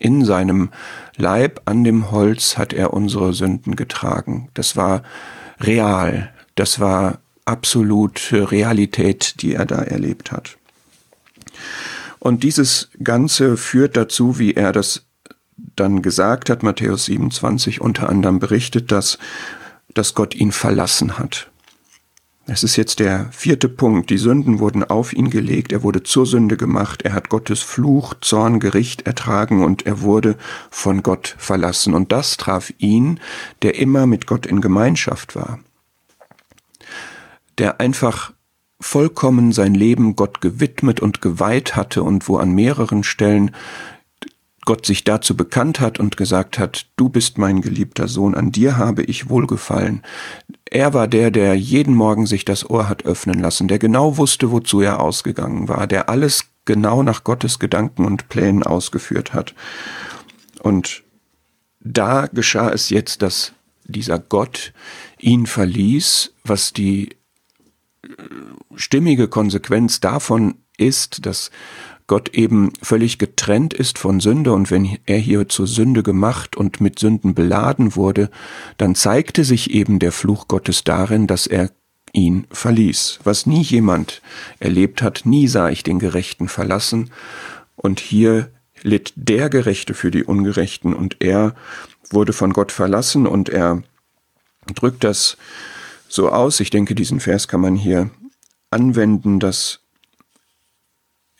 In 0.00 0.24
seinem 0.24 0.70
Leib 1.14 1.60
an 1.66 1.84
dem 1.84 2.10
Holz 2.10 2.58
hat 2.58 2.72
er 2.72 2.92
unsere 2.92 3.34
Sünden 3.34 3.76
getragen. 3.76 4.48
Das 4.54 4.76
war 4.76 5.04
real. 5.60 6.32
Das 6.56 6.80
war 6.80 7.20
absolute 7.50 8.50
Realität, 8.50 9.42
die 9.42 9.54
er 9.54 9.66
da 9.66 9.82
erlebt 9.82 10.32
hat. 10.32 10.56
Und 12.18 12.44
dieses 12.44 12.90
Ganze 13.02 13.56
führt 13.56 13.96
dazu, 13.96 14.38
wie 14.38 14.54
er 14.54 14.72
das 14.72 15.06
dann 15.76 16.02
gesagt 16.02 16.50
hat, 16.50 16.62
Matthäus 16.62 17.06
27 17.06 17.80
unter 17.80 18.08
anderem 18.08 18.38
berichtet, 18.38 18.92
dass, 18.92 19.18
dass 19.94 20.14
Gott 20.14 20.34
ihn 20.34 20.52
verlassen 20.52 21.18
hat. 21.18 21.50
Es 22.46 22.64
ist 22.64 22.76
jetzt 22.76 22.98
der 22.98 23.28
vierte 23.30 23.68
Punkt. 23.68 24.10
Die 24.10 24.18
Sünden 24.18 24.58
wurden 24.58 24.82
auf 24.82 25.12
ihn 25.12 25.30
gelegt, 25.30 25.72
er 25.72 25.82
wurde 25.82 26.02
zur 26.02 26.26
Sünde 26.26 26.56
gemacht, 26.56 27.02
er 27.02 27.12
hat 27.12 27.28
Gottes 27.28 27.60
Fluch, 27.60 28.14
Zorn, 28.20 28.58
Gericht 28.58 29.02
ertragen 29.02 29.62
und 29.62 29.86
er 29.86 30.00
wurde 30.00 30.36
von 30.70 31.02
Gott 31.02 31.36
verlassen. 31.38 31.94
Und 31.94 32.10
das 32.12 32.36
traf 32.36 32.72
ihn, 32.78 33.20
der 33.62 33.76
immer 33.76 34.06
mit 34.06 34.26
Gott 34.26 34.46
in 34.46 34.60
Gemeinschaft 34.60 35.36
war. 35.36 35.60
Der 37.58 37.80
einfach 37.80 38.32
vollkommen 38.80 39.52
sein 39.52 39.74
Leben 39.74 40.16
Gott 40.16 40.40
gewidmet 40.40 41.00
und 41.00 41.20
geweiht 41.20 41.76
hatte 41.76 42.02
und 42.02 42.28
wo 42.28 42.38
an 42.38 42.52
mehreren 42.52 43.04
Stellen 43.04 43.50
Gott 44.64 44.86
sich 44.86 45.04
dazu 45.04 45.36
bekannt 45.36 45.80
hat 45.80 45.98
und 45.98 46.16
gesagt 46.16 46.58
hat, 46.58 46.86
du 46.96 47.08
bist 47.08 47.38
mein 47.38 47.60
geliebter 47.60 48.08
Sohn, 48.08 48.34
an 48.34 48.52
dir 48.52 48.76
habe 48.76 49.02
ich 49.02 49.28
wohlgefallen. 49.28 50.02
Er 50.66 50.92
war 50.94 51.08
der, 51.08 51.30
der 51.30 51.54
jeden 51.54 51.94
Morgen 51.94 52.26
sich 52.26 52.44
das 52.44 52.68
Ohr 52.68 52.88
hat 52.88 53.04
öffnen 53.04 53.40
lassen, 53.40 53.68
der 53.68 53.78
genau 53.78 54.16
wusste, 54.16 54.50
wozu 54.50 54.80
er 54.80 55.00
ausgegangen 55.00 55.68
war, 55.68 55.86
der 55.86 56.08
alles 56.08 56.44
genau 56.66 57.02
nach 57.02 57.24
Gottes 57.24 57.58
Gedanken 57.58 58.04
und 58.04 58.28
Plänen 58.28 58.62
ausgeführt 58.62 59.32
hat. 59.32 59.54
Und 60.62 61.02
da 61.80 62.28
geschah 62.32 62.70
es 62.70 62.90
jetzt, 62.90 63.22
dass 63.22 63.52
dieser 63.84 64.18
Gott 64.18 64.72
ihn 65.18 65.46
verließ, 65.46 66.34
was 66.44 66.72
die 66.72 67.16
stimmige 68.74 69.28
Konsequenz 69.28 70.00
davon 70.00 70.56
ist, 70.76 71.26
dass 71.26 71.50
Gott 72.06 72.30
eben 72.30 72.72
völlig 72.82 73.18
getrennt 73.18 73.72
ist 73.72 73.98
von 73.98 74.18
Sünde. 74.18 74.52
Und 74.52 74.70
wenn 74.70 74.98
er 75.06 75.18
hier 75.18 75.48
zur 75.48 75.66
Sünde 75.66 76.02
gemacht 76.02 76.56
und 76.56 76.80
mit 76.80 76.98
Sünden 76.98 77.34
beladen 77.34 77.94
wurde, 77.94 78.30
dann 78.78 78.94
zeigte 78.94 79.44
sich 79.44 79.70
eben 79.70 79.98
der 79.98 80.10
Fluch 80.10 80.48
Gottes 80.48 80.82
darin, 80.82 81.26
dass 81.26 81.46
er 81.46 81.70
ihn 82.12 82.46
verließ. 82.50 83.20
Was 83.22 83.46
nie 83.46 83.62
jemand 83.62 84.22
erlebt 84.58 85.02
hat, 85.02 85.22
nie 85.24 85.46
sah 85.46 85.68
ich 85.68 85.84
den 85.84 86.00
Gerechten 86.00 86.48
verlassen. 86.48 87.10
Und 87.76 88.00
hier 88.00 88.50
litt 88.82 89.12
der 89.14 89.48
Gerechte 89.48 89.94
für 89.94 90.10
die 90.10 90.24
Ungerechten. 90.24 90.94
Und 90.94 91.18
er 91.20 91.54
wurde 92.10 92.32
von 92.32 92.52
Gott 92.52 92.72
verlassen 92.72 93.26
und 93.26 93.48
er 93.48 93.82
drückt 94.74 95.04
das 95.04 95.36
so 96.10 96.28
aus. 96.28 96.60
Ich 96.60 96.70
denke, 96.70 96.94
diesen 96.94 97.20
Vers 97.20 97.48
kann 97.48 97.60
man 97.60 97.76
hier 97.76 98.10
anwenden, 98.70 99.40
dass 99.40 99.80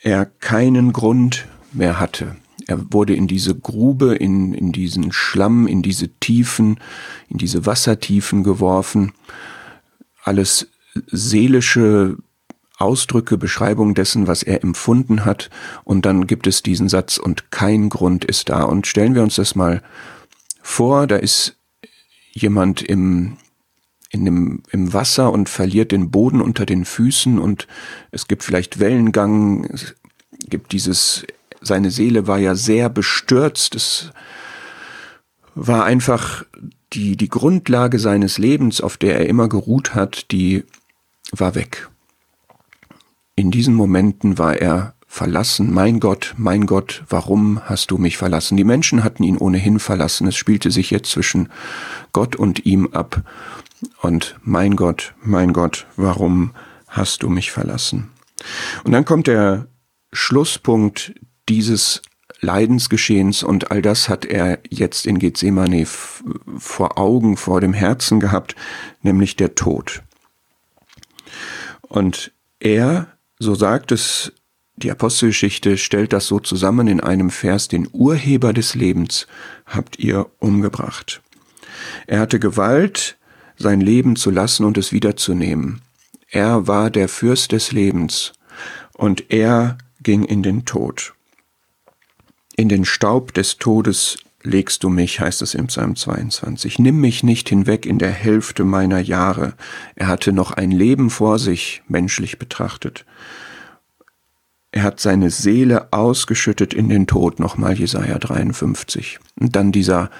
er 0.00 0.25
keinen 0.25 0.93
Grund 0.93 1.47
mehr 1.73 2.00
hatte. 2.00 2.37
Er 2.67 2.93
wurde 2.93 3.15
in 3.15 3.27
diese 3.27 3.55
Grube, 3.55 4.15
in, 4.15 4.55
in 4.55 4.73
diesen 4.73 5.12
Schlamm, 5.12 5.67
in 5.67 5.83
diese 5.83 6.09
Tiefen, 6.21 6.79
in 7.29 7.39
diese 7.39 7.67
Wassertiefen 7.67 8.45
geworfen. 8.45 9.12
Alles 10.23 10.69
seelische 11.07 12.17
Ausdrücke, 12.79 13.37
Beschreibung 13.37 13.95
dessen, 13.95 14.27
was 14.27 14.43
er 14.43 14.62
empfunden 14.62 15.25
hat. 15.25 15.50
Und 15.85 16.07
dann 16.07 16.27
gibt 16.27 16.47
es 16.47 16.62
diesen 16.62 16.89
Satz 16.89 17.19
und 17.19 17.50
kein 17.50 17.89
Grund 17.89 18.25
ist 18.25 18.49
da. 18.49 18.62
Und 18.62 18.87
stellen 18.87 19.15
wir 19.15 19.23
uns 19.23 19.35
das 19.35 19.55
mal 19.55 19.83
vor, 20.62 21.07
da 21.07 21.17
ist 21.17 21.57
jemand 22.33 22.83
im, 22.83 23.37
in 24.11 24.25
dem, 24.25 24.62
im 24.71 24.93
Wasser 24.93 25.33
und 25.33 25.49
verliert 25.49 25.93
den 25.93 26.11
Boden 26.11 26.40
unter 26.40 26.67
den 26.67 26.85
Füßen 26.85 27.38
und 27.38 27.67
es 28.11 28.29
gibt 28.29 28.43
vielleicht 28.43 28.81
Wellengang, 28.81 29.64
es 29.73 29.95
gibt 30.49 30.73
dieses, 30.73 31.25
seine 31.61 31.90
Seele 31.90 32.26
war 32.26 32.38
ja 32.38 32.55
sehr 32.55 32.88
bestürzt, 32.88 33.76
es 33.76 34.12
war 35.55 35.85
einfach 35.85 36.45
die, 36.93 37.17
die 37.17 37.29
Grundlage 37.29 37.99
seines 37.99 38.38
Lebens, 38.38 38.81
auf 38.81 38.97
der 38.97 39.19
er 39.19 39.26
immer 39.26 39.49
geruht 39.49 39.95
hat, 39.95 40.33
die 40.33 40.64
war 41.31 41.55
weg. 41.55 41.88
In 43.37 43.50
diesen 43.50 43.75
Momenten 43.75 44.38
war 44.38 44.57
er 44.57 44.95
verlassen. 45.11 45.75
Mein 45.75 45.99
Gott, 45.99 46.35
mein 46.38 46.67
Gott, 46.67 47.02
warum 47.09 47.61
hast 47.64 47.90
du 47.90 47.99
mich 47.99 48.17
verlassen? 48.17 48.57
Die 48.57 48.64
Menschen 48.64 49.02
hatten 49.02 49.25
ihn 49.25 49.37
ohnehin 49.37 49.81
verlassen. 49.81 50.29
Es 50.29 50.37
spielte 50.37 50.71
sich 50.71 50.93
jetzt 50.93 51.11
zwischen 51.11 51.50
Gott 52.12 52.37
und 52.37 52.64
ihm 52.64 52.87
ab. 52.93 53.23
Und 54.00 54.37
mein 54.45 54.76
Gott, 54.76 55.14
mein 55.21 55.52
Gott, 55.52 55.88
warum 55.97 56.52
hast 56.87 57.25
du 57.25 57.29
mich 57.29 57.50
verlassen? 57.50 58.12
Und 58.85 58.93
dann 58.93 59.05
kommt 59.05 59.26
der 59.26 59.67
Schlusspunkt 60.12 61.12
dieses 61.49 62.02
Leidensgeschehens 62.40 63.43
und 63.43 63.73
all 63.73 63.83
das 63.83 64.09
hat 64.09 64.25
er 64.25 64.61
jetzt 64.71 65.07
in 65.07 65.19
Gethsemane 65.19 65.87
vor 65.87 66.99
Augen, 66.99 67.37
vor 67.37 67.61
dem 67.61 67.73
Herzen 67.73 68.21
gehabt, 68.21 68.55
nämlich 69.02 69.35
der 69.35 69.57
Tod. 69.57 70.02
Und 71.81 72.31
er, 72.61 73.09
so 73.40 73.57
sagt 73.57 73.90
es 73.90 74.33
die 74.83 74.91
Apostelgeschichte, 74.91 75.79
stellt 75.79 76.13
das 76.13 76.27
so 76.27 76.41
zusammen 76.41 76.89
in 76.89 77.01
einem 77.01 77.31
Vers, 77.31 77.69
den 77.69 77.89
Urheber 77.93 78.53
des 78.53 78.75
Lebens 78.75 79.27
habt 79.67 79.99
ihr 79.99 80.27
umgebracht. 80.39 81.23
Er 82.07 82.21
hatte 82.21 82.39
Gewalt, 82.39 83.17
sein 83.57 83.81
Leben 83.81 84.17
zu 84.17 84.31
lassen 84.31 84.65
und 84.65 84.79
es 84.79 84.93
wiederzunehmen. 84.93 85.83
Er 86.29 86.67
war 86.67 86.91
der 86.91 87.09
Fürst 87.09 87.53
des 87.53 87.73
Lebens 87.73 88.33
und 88.95 89.31
er 89.31 89.79
ging 90.03 90.25
in 90.25 90.43
den 90.43 90.65
Tod. 90.65 91.15
In 92.57 92.69
den 92.69 92.85
Staub 92.85 93.35
des 93.35 93.59
Todes 93.59 94.19
legst 94.43 94.85
du 94.85 94.89
mich, 94.89 95.21
heißt 95.21 95.43
es 95.43 95.55
im 95.55 95.67
Psalm 95.67 95.97
22. 95.97 96.79
Nimm 96.79 97.01
mich 97.01 97.23
nicht 97.23 97.49
hinweg 97.49 97.85
in 97.87 97.99
der 97.99 98.11
Hälfte 98.11 98.65
meiner 98.65 99.01
Jahre. 99.01 99.55
Er 99.95 100.09
hatte 100.09 100.33
noch 100.33 100.53
ein 100.53 100.71
Leben 100.71 101.11
vor 101.11 101.39
sich, 101.39 101.83
menschlich 101.89 102.39
betrachtet. 102.39 103.05
Er 104.81 104.85
hat 104.85 104.99
seine 104.99 105.29
Seele 105.29 105.93
ausgeschüttet 105.93 106.73
in 106.73 106.89
den 106.89 107.07
Tod, 107.07 107.39
nochmal 107.39 107.79
Jesaja 107.79 108.17
53. 108.19 109.19
Und 109.39 109.55
dann 109.55 109.73
dieser 109.73 110.11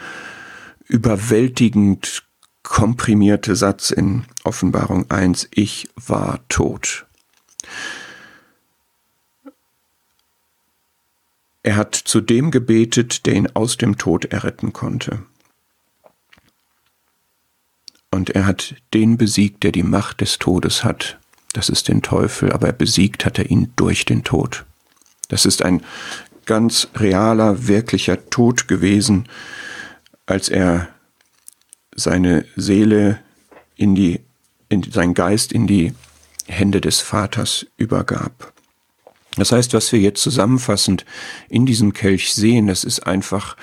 überwältigend 0.87 2.25
komprimierte 2.63 3.57
Satz 3.57 3.91
in 3.91 4.27
Offenbarung 4.45 5.11
1, 5.11 5.49
ich 5.51 5.89
war 5.97 6.41
tot. 6.51 7.07
Er 11.63 11.77
hat 11.77 11.95
zu 11.95 12.21
dem 12.21 12.51
gebetet, 12.51 13.25
der 13.25 13.37
ihn 13.37 13.49
aus 13.55 13.79
dem 13.79 13.97
Tod 13.97 14.27
erretten 14.27 14.75
konnte. 14.75 15.23
Und 18.11 18.29
er 18.29 18.45
hat 18.45 18.75
den 18.93 19.17
besiegt, 19.17 19.63
der 19.63 19.73
die 19.73 19.85
Macht 19.85 20.21
des 20.21 20.39
Todes 20.39 20.85
hat. 20.85 21.19
Das 21.53 21.69
ist 21.69 21.89
den 21.89 22.03
Teufel, 22.03 22.53
aber 22.53 22.73
besiegt 22.73 23.25
hat 23.25 23.39
er 23.39 23.51
ihn 23.51 23.73
durch 23.77 24.05
den 24.05 24.25
Tod. 24.25 24.65
Das 25.29 25.45
ist 25.45 25.63
ein 25.63 25.83
ganz 26.47 26.89
realer, 26.97 27.67
wirklicher 27.69 28.31
Tod 28.31 28.69
gewesen, 28.69 29.29
als 30.27 30.49
er 30.49 30.89
seine 31.95 32.45
Seele 32.57 33.21
in 33.77 33.95
die, 33.95 34.21
in 34.69 34.83
sein 34.83 35.15
Geist 35.15 35.53
in 35.53 35.67
die 35.67 35.93
Hände 36.47 36.81
des 36.81 37.01
Vaters 37.01 37.67
übergab. 37.77 38.53
Das 39.37 39.53
heißt, 39.53 39.75
was 39.75 39.93
wir 39.93 40.01
jetzt 40.01 40.23
zusammenfassend 40.23 41.05
in 41.49 41.67
diesem 41.67 41.93
Kelch 41.93 42.35
sehen, 42.35 42.67
das 42.67 42.85
ist 42.85 43.07
einfach 43.07 43.57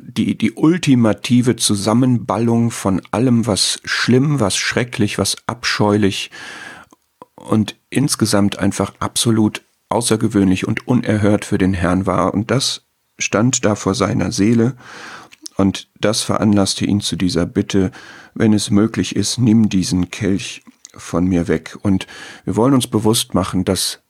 die, 0.00 0.36
die 0.36 0.52
ultimative 0.52 1.56
Zusammenballung 1.56 2.70
von 2.70 3.02
allem, 3.10 3.46
was 3.46 3.80
schlimm, 3.84 4.40
was 4.40 4.56
schrecklich, 4.56 5.18
was 5.18 5.36
abscheulich 5.46 6.30
und 7.34 7.76
insgesamt 7.90 8.58
einfach 8.58 8.94
absolut 8.98 9.62
außergewöhnlich 9.88 10.66
und 10.66 10.86
unerhört 10.88 11.44
für 11.44 11.58
den 11.58 11.74
Herrn 11.74 12.06
war. 12.06 12.34
Und 12.34 12.50
das 12.50 12.82
stand 13.18 13.64
da 13.64 13.74
vor 13.74 13.94
seiner 13.94 14.32
Seele 14.32 14.76
und 15.56 15.88
das 16.00 16.22
veranlasste 16.22 16.84
ihn 16.84 17.00
zu 17.00 17.16
dieser 17.16 17.46
Bitte, 17.46 17.92
wenn 18.34 18.52
es 18.52 18.70
möglich 18.70 19.14
ist, 19.14 19.38
nimm 19.38 19.68
diesen 19.68 20.10
Kelch 20.10 20.62
von 20.96 21.26
mir 21.26 21.48
weg. 21.48 21.76
Und 21.82 22.06
wir 22.44 22.56
wollen 22.56 22.74
uns 22.74 22.86
bewusst 22.86 23.34
machen, 23.34 23.64
dass 23.64 24.00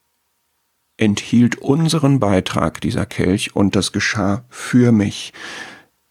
enthielt 0.96 1.56
unseren 1.56 2.20
Beitrag 2.20 2.80
dieser 2.80 3.04
Kelch 3.04 3.54
und 3.54 3.74
das 3.76 3.92
geschah 3.92 4.44
für 4.48 4.92
mich. 4.92 5.32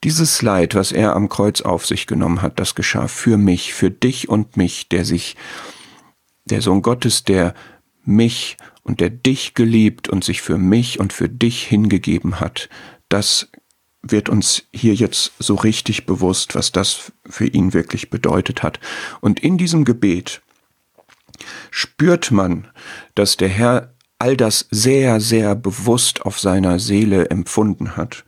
Dieses 0.04 0.42
Leid, 0.42 0.76
was 0.76 0.92
er 0.92 1.16
am 1.16 1.30
Kreuz 1.30 1.62
auf 1.62 1.86
sich 1.86 2.08
genommen 2.08 2.42
hat, 2.42 2.60
das 2.60 2.76
geschah 2.76 3.08
für 3.08 3.38
mich, 3.38 3.74
für 3.74 3.89
dich 3.89 4.28
und 4.28 4.58
mich, 4.58 4.89
der 4.89 5.06
sich, 5.06 5.38
der 6.46 6.62
Sohn 6.62 6.82
Gottes, 6.82 7.24
der 7.24 7.54
mich 8.04 8.58
und 8.84 9.00
der 9.00 9.10
dich 9.10 9.54
geliebt 9.54 10.10
und 10.10 10.26
sich 10.26 10.42
für 10.42 10.58
mich 10.58 11.00
und 11.00 11.13
für 11.13 11.30
dich 11.30 11.63
hingegeben 11.63 12.42
hat, 12.42 12.70
das 13.08 13.50
wird 14.02 14.28
uns 14.28 14.63
hier 14.74 14.94
jetzt 14.94 15.32
so 15.39 15.56
richtig 15.56 16.06
bewusst, 16.06 16.56
was 16.56 16.74
das 16.74 17.13
für 17.26 17.48
ihn 17.48 17.74
wirklich 17.74 18.10
bedeutet 18.10 18.62
hat. 18.62 18.82
Und 19.22 19.39
in 19.39 19.58
diesem 19.58 19.86
Gebet 19.86 20.42
spürt 21.72 22.30
man, 22.32 22.68
dass 23.16 23.38
der 23.38 23.48
Herr 23.48 23.94
all 24.20 24.36
das 24.36 24.68
sehr, 24.70 25.22
sehr 25.22 25.56
bewusst 25.56 26.26
auf 26.26 26.39
seiner 26.39 26.80
Seele 26.80 27.30
empfunden 27.30 27.96
hat. 27.96 28.26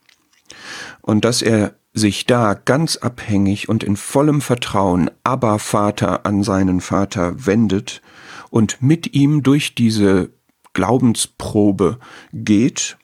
Und 1.06 1.24
dass 1.24 1.44
er 1.44 1.76
sich 1.94 2.26
da 2.26 2.56
ganz 2.56 2.98
abhängig 2.98 3.70
und 3.70 3.84
in 3.84 3.96
vollem 3.96 4.42
Vertrauen 4.42 5.12
aber 5.24 5.60
Vater 5.60 6.26
an 6.26 6.42
seinen 6.42 6.82
Vater 6.82 7.46
wendet 7.46 8.02
und 8.50 8.82
mit 8.82 9.14
ihm 9.14 9.44
durch 9.44 9.76
diese 9.76 10.32
Glaubensprobe 10.74 12.00
geht, 12.34 12.98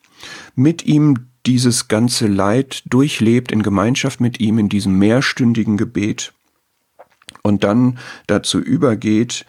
mit 0.55 0.83
ihm 0.83 1.27
dieses 1.45 1.89
ganze 1.89 2.25
Leid 2.25 2.81
durchlebt 2.87 3.51
in 3.51 3.61
Gemeinschaft 3.61 4.19
mit 4.19 4.39
ihm 4.39 4.57
in 4.57 4.67
diesem 4.67 4.97
mehrstündigen 4.97 5.77
Gebet 5.77 6.33
und 7.43 7.63
dann 7.63 7.99
dazu 8.25 8.57
übergeht, 8.57 9.45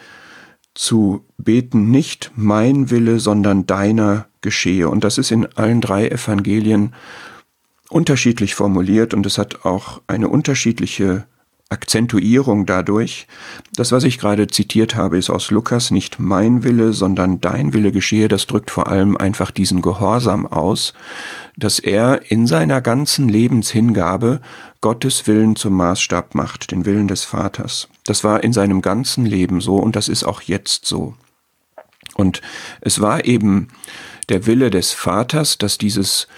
zu 0.74 1.24
beten, 1.38 1.90
nicht 1.90 2.32
mein 2.36 2.90
Wille, 2.90 3.18
sondern 3.18 3.64
deiner 3.64 4.26
geschehe. 4.42 4.90
Und 4.90 5.04
das 5.04 5.16
ist 5.16 5.30
in 5.30 5.46
allen 5.56 5.80
drei 5.80 6.08
Evangelien 6.08 6.92
unterschiedlich 7.92 8.54
formuliert 8.54 9.14
und 9.14 9.26
es 9.26 9.38
hat 9.38 9.64
auch 9.64 10.00
eine 10.06 10.28
unterschiedliche 10.28 11.24
Akzentuierung 11.72 12.66
dadurch. 12.66 13.26
Das, 13.74 13.92
was 13.92 14.04
ich 14.04 14.18
gerade 14.18 14.46
zitiert 14.46 14.94
habe, 14.94 15.16
ist 15.16 15.30
aus 15.30 15.50
Lukas 15.50 15.90
nicht 15.90 16.18
mein 16.20 16.64
Wille, 16.64 16.92
sondern 16.92 17.40
dein 17.40 17.72
Wille 17.72 17.92
geschehe. 17.92 18.28
Das 18.28 18.46
drückt 18.46 18.70
vor 18.70 18.88
allem 18.88 19.16
einfach 19.16 19.50
diesen 19.50 19.80
Gehorsam 19.80 20.46
aus, 20.46 20.92
dass 21.56 21.78
er 21.78 22.30
in 22.30 22.46
seiner 22.46 22.82
ganzen 22.82 23.28
Lebenshingabe 23.28 24.40
Gottes 24.82 25.26
Willen 25.26 25.56
zum 25.56 25.74
Maßstab 25.74 26.34
macht, 26.34 26.72
den 26.72 26.84
Willen 26.84 27.08
des 27.08 27.24
Vaters. 27.24 27.88
Das 28.04 28.22
war 28.22 28.44
in 28.44 28.52
seinem 28.52 28.82
ganzen 28.82 29.24
Leben 29.24 29.60
so 29.60 29.76
und 29.76 29.96
das 29.96 30.08
ist 30.08 30.24
auch 30.24 30.42
jetzt 30.42 30.84
so. 30.84 31.14
Und 32.14 32.42
es 32.82 33.00
war 33.00 33.24
eben 33.24 33.68
der 34.28 34.46
Wille 34.46 34.70
des 34.70 34.92
Vaters, 34.92 35.56
dass 35.56 35.78
dieses 35.78 36.28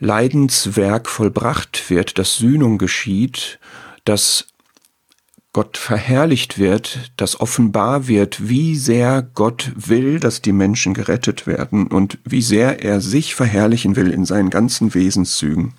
Leidenswerk 0.00 1.08
vollbracht 1.08 1.88
wird, 1.88 2.18
dass 2.18 2.36
Sühnung 2.36 2.78
geschieht 2.78 3.60
dass 4.04 4.46
Gott 5.52 5.76
verherrlicht 5.76 6.58
wird, 6.58 7.12
dass 7.16 7.40
offenbar 7.40 8.06
wird, 8.06 8.48
wie 8.48 8.76
sehr 8.76 9.22
Gott 9.22 9.72
will, 9.74 10.20
dass 10.20 10.42
die 10.42 10.52
Menschen 10.52 10.94
gerettet 10.94 11.46
werden 11.46 11.88
und 11.88 12.18
wie 12.24 12.42
sehr 12.42 12.84
er 12.84 13.00
sich 13.00 13.34
verherrlichen 13.34 13.96
will 13.96 14.12
in 14.12 14.24
seinen 14.24 14.50
ganzen 14.50 14.94
Wesenszügen. 14.94 15.74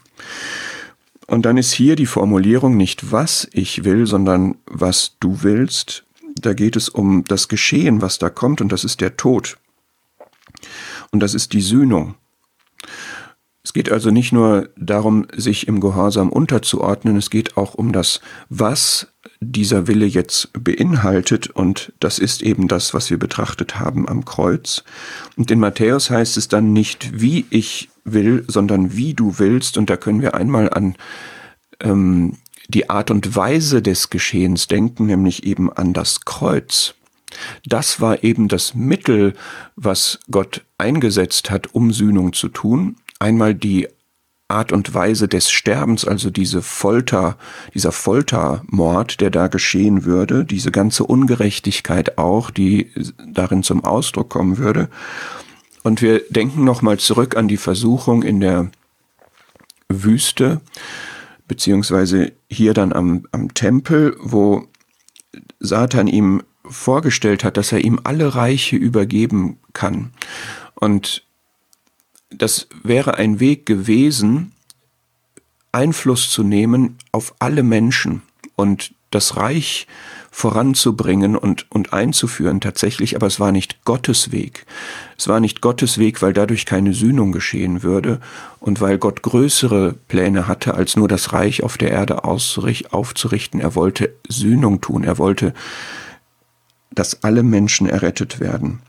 Und 1.28 1.46
dann 1.46 1.58
ist 1.58 1.72
hier 1.72 1.96
die 1.96 2.06
Formulierung 2.06 2.76
nicht 2.76 3.14
was 3.14 3.48
ich 3.54 3.86
will, 3.86 4.06
sondern 4.08 4.56
was 4.66 5.16
du 5.22 5.44
willst. 5.44 6.04
Da 6.36 6.54
geht 6.54 6.76
es 6.76 6.90
um 6.90 7.24
das 7.24 7.48
Geschehen, 7.48 8.02
was 8.02 8.20
da 8.20 8.30
kommt, 8.30 8.60
und 8.60 8.72
das 8.74 8.84
ist 8.84 9.00
der 9.00 9.16
Tod. 9.16 9.58
Und 11.12 11.22
das 11.22 11.34
ist 11.34 11.54
die 11.54 11.62
Sühnung. 11.62 12.16
Es 13.63 13.74
geht 13.74 13.91
also 13.91 14.10
nicht 14.10 14.32
nur 14.32 14.69
darum, 14.76 15.28
sich 15.36 15.67
im 15.67 15.82
Gehorsam 15.82 16.30
unterzuordnen, 16.30 17.15
es 17.15 17.30
geht 17.30 17.58
auch 17.58 17.76
um 17.76 17.91
das 17.91 18.19
Was 18.50 19.08
dieser 19.39 19.88
Wille 19.88 20.06
jetzt 20.06 20.50
beinhaltet 20.54 21.50
und 21.50 21.93
das 22.00 22.17
ist 22.17 22.41
eben 22.41 22.67
das, 22.67 22.93
was 22.93 23.10
wir 23.10 23.17
betrachtet 23.17 23.80
haben 23.80 24.08
am 24.08 24.26
Kreuz. 24.26 24.84
Und 25.36 25.52
in 25.52 25.60
Matthäus 25.60 26.10
heißt 26.10 26.38
es 26.38 26.47
dann 26.47 26.74
nicht, 26.74 27.21
wie 27.21 27.45
ich 27.50 27.89
will, 28.04 28.45
sondern 28.47 28.95
wie 28.95 29.13
du 29.13 29.38
willst 29.38 29.78
und 29.78 29.89
da 29.89 29.97
können 29.97 30.21
wir 30.21 30.34
einmal 30.34 30.69
an 30.69 30.95
ähm, 31.82 32.38
die 32.67 32.89
Art 32.89 33.12
und 33.12 33.36
Weise 33.36 33.82
des 33.82 34.10
Geschehens 34.10 34.67
denken, 34.67 35.06
nämlich 35.06 35.45
eben 35.45 35.71
an 35.71 35.93
das 35.93 36.21
Kreuz. 36.21 36.95
Das 37.65 38.02
war 38.02 38.24
eben 38.24 38.47
das 38.47 38.74
Mittel, 38.74 39.34
was 39.76 40.19
Gott 40.30 40.63
eingesetzt 40.78 41.50
hat, 41.50 41.74
um 41.74 41.91
Sühnung 41.91 42.34
zu 42.34 42.50
tun. 42.50 42.95
Einmal 43.22 43.54
die 43.54 43.88
Art 44.48 44.72
und 44.72 44.96
Weise 44.96 45.28
des 45.28 45.52
Sterbens, 45.52 46.06
also 46.06 46.32
diese 46.32 46.64
Folter, 46.64 47.38
dieser 47.76 47.92
Foltermord, 47.92 49.22
der 49.22 49.30
da 49.30 49.48
geschehen 49.48 50.06
würde, 50.06 50.44
diese 50.44 50.72
ganze 50.72 51.04
Ungerechtigkeit 51.04 52.18
auch, 52.18 52.50
die 52.50 52.90
darin 53.28 53.62
zum 53.62 53.86
Ausdruck 53.86 54.32
kommen 54.32 54.58
würde. 54.58 54.90
Und 55.84 56.02
wir 56.02 56.24
denken 56.30 56.64
nochmal 56.64 56.98
zurück 56.98 57.38
an 57.38 57.48
die 57.48 57.58
Versuchung 57.58 58.24
in 58.24 58.40
der 58.40 58.72
Wüste, 59.88 60.60
beziehungsweise 61.48 62.32
hier 62.50 62.74
dann 62.74 62.92
am, 62.92 63.28
am 63.32 63.54
Tempel, 63.54 64.18
wo 64.20 64.66
Satan 65.60 66.08
ihm 66.08 66.42
vorgestellt 66.66 67.44
hat, 67.44 67.56
dass 67.56 67.72
er 67.72 67.86
ihm 67.86 68.00
alle 68.04 68.34
Reiche 68.34 68.78
übergeben 68.78 69.60
kann. 69.74 70.12
Und 70.74 71.24
das 72.32 72.67
wäre 72.84 73.15
ein 73.15 73.39
Weg 73.39 73.65
gewesen, 73.65 74.54
Einfluss 75.72 76.30
zu 76.30 76.44
nehmen 76.44 76.98
auf 77.12 77.34
alle 77.39 77.63
Menschen 77.63 78.22
und 78.56 78.94
das 79.12 79.38
Reich 79.38 79.88
voranzubringen 80.34 81.36
und, 81.36 81.70
und 81.70 81.91
einzuführen 81.91 82.62
tatsächlich, 82.62 83.17
aber 83.17 83.28
es 83.28 83.41
war 83.41 83.52
nicht 83.52 83.84
Gottes 83.84 84.32
Weg. 84.32 84.65
Es 85.17 85.28
war 85.28 85.41
nicht 85.41 85.60
Gottes 85.60 85.98
Weg, 85.98 86.22
weil 86.22 86.32
dadurch 86.32 86.65
keine 86.65 86.94
Sühnung 86.94 87.34
geschehen 87.34 87.84
würde 87.84 88.22
und 88.62 88.80
weil 88.80 88.98
Gott 88.98 89.22
größere 89.22 89.96
Pläne 90.08 90.48
hatte, 90.48 90.74
als 90.74 90.96
nur 90.96 91.10
das 91.10 91.34
Reich 91.34 91.63
auf 91.63 91.78
der 91.78 91.91
Erde 91.91 92.24
aufzurichten. 92.24 93.60
Er 93.60 93.76
wollte 93.76 94.13
Sühnung 94.30 94.80
tun, 94.80 95.04
er 95.04 95.17
wollte, 95.17 95.54
dass 96.91 97.24
alle 97.24 97.44
Menschen 97.44 97.88
errettet 97.88 98.39
werden. 98.39 98.82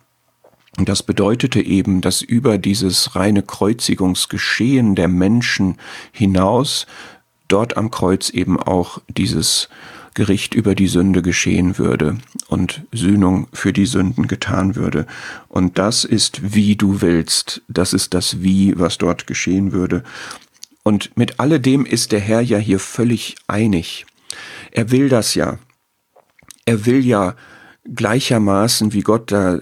Und 0.79 0.89
das 0.89 1.03
bedeutete 1.03 1.61
eben, 1.61 2.01
dass 2.01 2.23
über 2.23 2.59
dieses 2.59 3.15
reine 3.15 3.43
Kreuzigungsgeschehen 3.43 4.95
der 4.95 5.09
Menschen 5.09 5.77
hinaus 6.13 6.87
dort 7.49 7.77
am 7.77 7.91
Kreuz 7.91 8.31
eben 8.31 8.59
auch 8.59 9.01
dieses 9.09 9.69
Gericht 10.15 10.55
über 10.55 10.75
die 10.75 10.89
Sünde 10.89 11.23
geschehen 11.23 11.79
würde 11.79 12.19
und 12.49 12.83
Sühnung 12.93 13.49
für 13.53 13.73
die 13.73 13.87
Sünden 13.87 14.29
getan 14.29 14.77
würde. 14.77 15.07
Und 15.49 15.79
das 15.79 16.05
ist, 16.05 16.55
wie 16.55 16.77
du 16.77 17.01
willst. 17.01 17.63
Das 17.69 17.93
ist 17.93 18.15
das 18.15 18.43
Wie, 18.43 18.79
was 18.79 18.99
dort 18.99 19.27
geschehen 19.27 19.73
würde. 19.73 20.05
Und 20.83 21.17
mit 21.17 21.41
alledem 21.41 21.87
ist 21.87 22.13
der 22.13 22.21
Herr 22.21 22.41
ja 22.41 22.59
hier 22.59 22.79
völlig 22.79 23.37
einig. 23.47 24.07
Er 24.71 24.91
will 24.91 25.09
das 25.09 25.35
ja. 25.35 25.59
Er 26.65 26.87
will 26.87 27.05
ja 27.05 27.35
gleichermaßen 27.85 28.93
wie 28.93 29.01
Gott 29.01 29.33
da, 29.33 29.59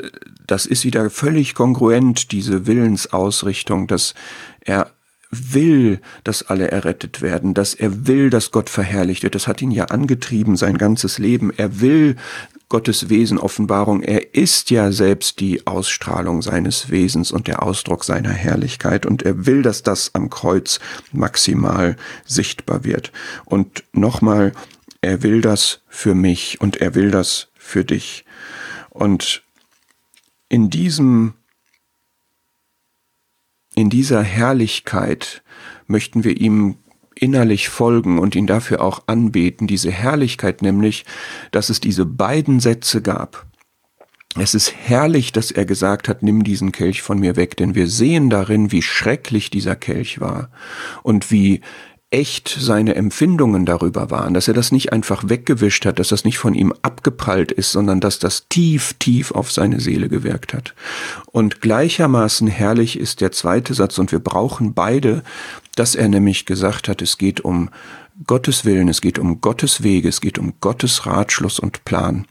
das 0.50 0.66
ist 0.66 0.84
wieder 0.84 1.10
völlig 1.10 1.54
kongruent, 1.54 2.32
diese 2.32 2.66
Willensausrichtung, 2.66 3.86
dass 3.86 4.14
er 4.60 4.90
will, 5.30 6.00
dass 6.24 6.42
alle 6.42 6.70
errettet 6.70 7.22
werden, 7.22 7.54
dass 7.54 7.74
er 7.74 8.08
will, 8.08 8.30
dass 8.30 8.50
Gott 8.50 8.68
verherrlicht 8.68 9.22
wird. 9.22 9.36
Das 9.36 9.46
hat 9.46 9.62
ihn 9.62 9.70
ja 9.70 9.84
angetrieben, 9.84 10.56
sein 10.56 10.76
ganzes 10.76 11.18
Leben. 11.18 11.52
Er 11.56 11.80
will 11.80 12.16
Gottes 12.68 13.08
Wesen 13.08 13.38
Offenbarung. 13.38 14.02
Er 14.02 14.34
ist 14.34 14.70
ja 14.70 14.90
selbst 14.90 15.38
die 15.38 15.66
Ausstrahlung 15.68 16.42
seines 16.42 16.90
Wesens 16.90 17.30
und 17.30 17.46
der 17.46 17.62
Ausdruck 17.62 18.04
seiner 18.04 18.32
Herrlichkeit. 18.32 19.06
Und 19.06 19.22
er 19.22 19.46
will, 19.46 19.62
dass 19.62 19.84
das 19.84 20.14
am 20.14 20.30
Kreuz 20.30 20.80
maximal 21.12 21.96
sichtbar 22.24 22.84
wird. 22.84 23.12
Und 23.44 23.84
nochmal, 23.92 24.52
er 25.00 25.22
will 25.22 25.42
das 25.42 25.80
für 25.88 26.14
mich 26.14 26.60
und 26.60 26.78
er 26.78 26.96
will 26.96 27.12
das 27.12 27.48
für 27.54 27.84
dich. 27.84 28.24
Und 28.90 29.42
in 30.50 30.68
diesem 30.68 31.32
in 33.74 33.88
dieser 33.88 34.22
Herrlichkeit 34.22 35.42
möchten 35.86 36.24
wir 36.24 36.38
ihm 36.38 36.76
innerlich 37.14 37.68
folgen 37.68 38.18
und 38.18 38.34
ihn 38.34 38.46
dafür 38.46 38.82
auch 38.82 39.04
anbeten. 39.06 39.66
Diese 39.66 39.90
Herrlichkeit 39.90 40.60
nämlich, 40.60 41.04
dass 41.52 41.70
es 41.70 41.80
diese 41.80 42.04
beiden 42.04 42.60
Sätze 42.60 43.00
gab. 43.00 43.46
Es 44.38 44.54
ist 44.54 44.72
herrlich, 44.72 45.32
dass 45.32 45.50
er 45.50 45.64
gesagt 45.64 46.08
hat, 46.08 46.22
nimm 46.22 46.44
diesen 46.44 46.72
Kelch 46.72 47.02
von 47.02 47.18
mir 47.18 47.36
weg, 47.36 47.56
denn 47.56 47.74
wir 47.74 47.88
sehen 47.88 48.30
darin, 48.30 48.70
wie 48.70 48.82
schrecklich 48.82 49.50
dieser 49.50 49.76
Kelch 49.76 50.20
war 50.20 50.50
und 51.02 51.30
wie 51.30 51.62
echt 52.10 52.48
seine 52.48 52.96
Empfindungen 52.96 53.64
darüber 53.64 54.10
waren, 54.10 54.34
dass 54.34 54.48
er 54.48 54.54
das 54.54 54.72
nicht 54.72 54.92
einfach 54.92 55.28
weggewischt 55.28 55.86
hat, 55.86 56.00
dass 56.00 56.08
das 56.08 56.24
nicht 56.24 56.38
von 56.38 56.54
ihm 56.54 56.74
abgeprallt 56.82 57.52
ist, 57.52 57.70
sondern 57.70 58.00
dass 58.00 58.18
das 58.18 58.48
tief, 58.48 58.94
tief 58.98 59.30
auf 59.30 59.52
seine 59.52 59.78
Seele 59.78 60.08
gewirkt 60.08 60.52
hat. 60.52 60.74
Und 61.26 61.60
gleichermaßen 61.60 62.48
herrlich 62.48 62.98
ist 62.98 63.20
der 63.20 63.30
zweite 63.30 63.74
Satz, 63.74 63.98
und 63.98 64.10
wir 64.10 64.18
brauchen 64.18 64.74
beide, 64.74 65.22
dass 65.76 65.94
er 65.94 66.08
nämlich 66.08 66.46
gesagt 66.46 66.88
hat, 66.88 67.00
es 67.00 67.16
geht 67.16 67.42
um 67.42 67.70
Gottes 68.26 68.64
Willen, 68.64 68.88
es 68.88 69.00
geht 69.00 69.18
um 69.18 69.40
Gottes 69.40 69.84
Wege, 69.84 70.08
es 70.08 70.20
geht 70.20 70.38
um 70.38 70.54
Gottes 70.60 71.06
Ratschluss 71.06 71.60
und 71.60 71.84
Plan. 71.84 72.26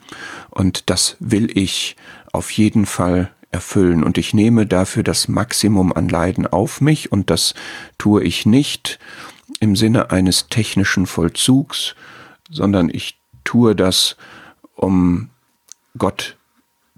Und 0.50 0.90
das 0.90 1.16
will 1.20 1.58
ich 1.58 1.96
auf 2.34 2.52
jeden 2.52 2.86
Fall 2.86 3.32
erfüllen. 3.52 4.04
Und 4.04 4.18
ich 4.18 4.34
nehme 4.34 4.68
dafür 4.68 5.04
das 5.04 5.28
Maximum 5.30 5.94
an 5.94 6.10
Leiden 6.10 6.46
auf 6.46 6.82
mich 6.82 7.12
und 7.12 7.30
das 7.30 7.56
tue 7.98 8.24
ich 8.24 8.46
nicht, 8.46 9.00
im 9.60 9.76
Sinne 9.76 10.12
eines 10.12 10.48
technischen 10.48 11.06
Vollzugs, 11.06 11.96
sondern 12.50 12.90
ich 12.90 13.20
tue 13.44 13.76
das, 13.76 14.16
um 14.76 15.30
Gott 15.98 16.38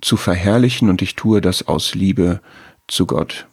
zu 0.02 0.18
verherrlichen 0.18 0.90
und 0.90 1.02
ich 1.02 1.16
tue 1.16 1.42
das 1.42 1.68
aus 1.68 1.96
Liebe 1.96 2.42
zu 2.88 3.06
Gott. 3.06 3.48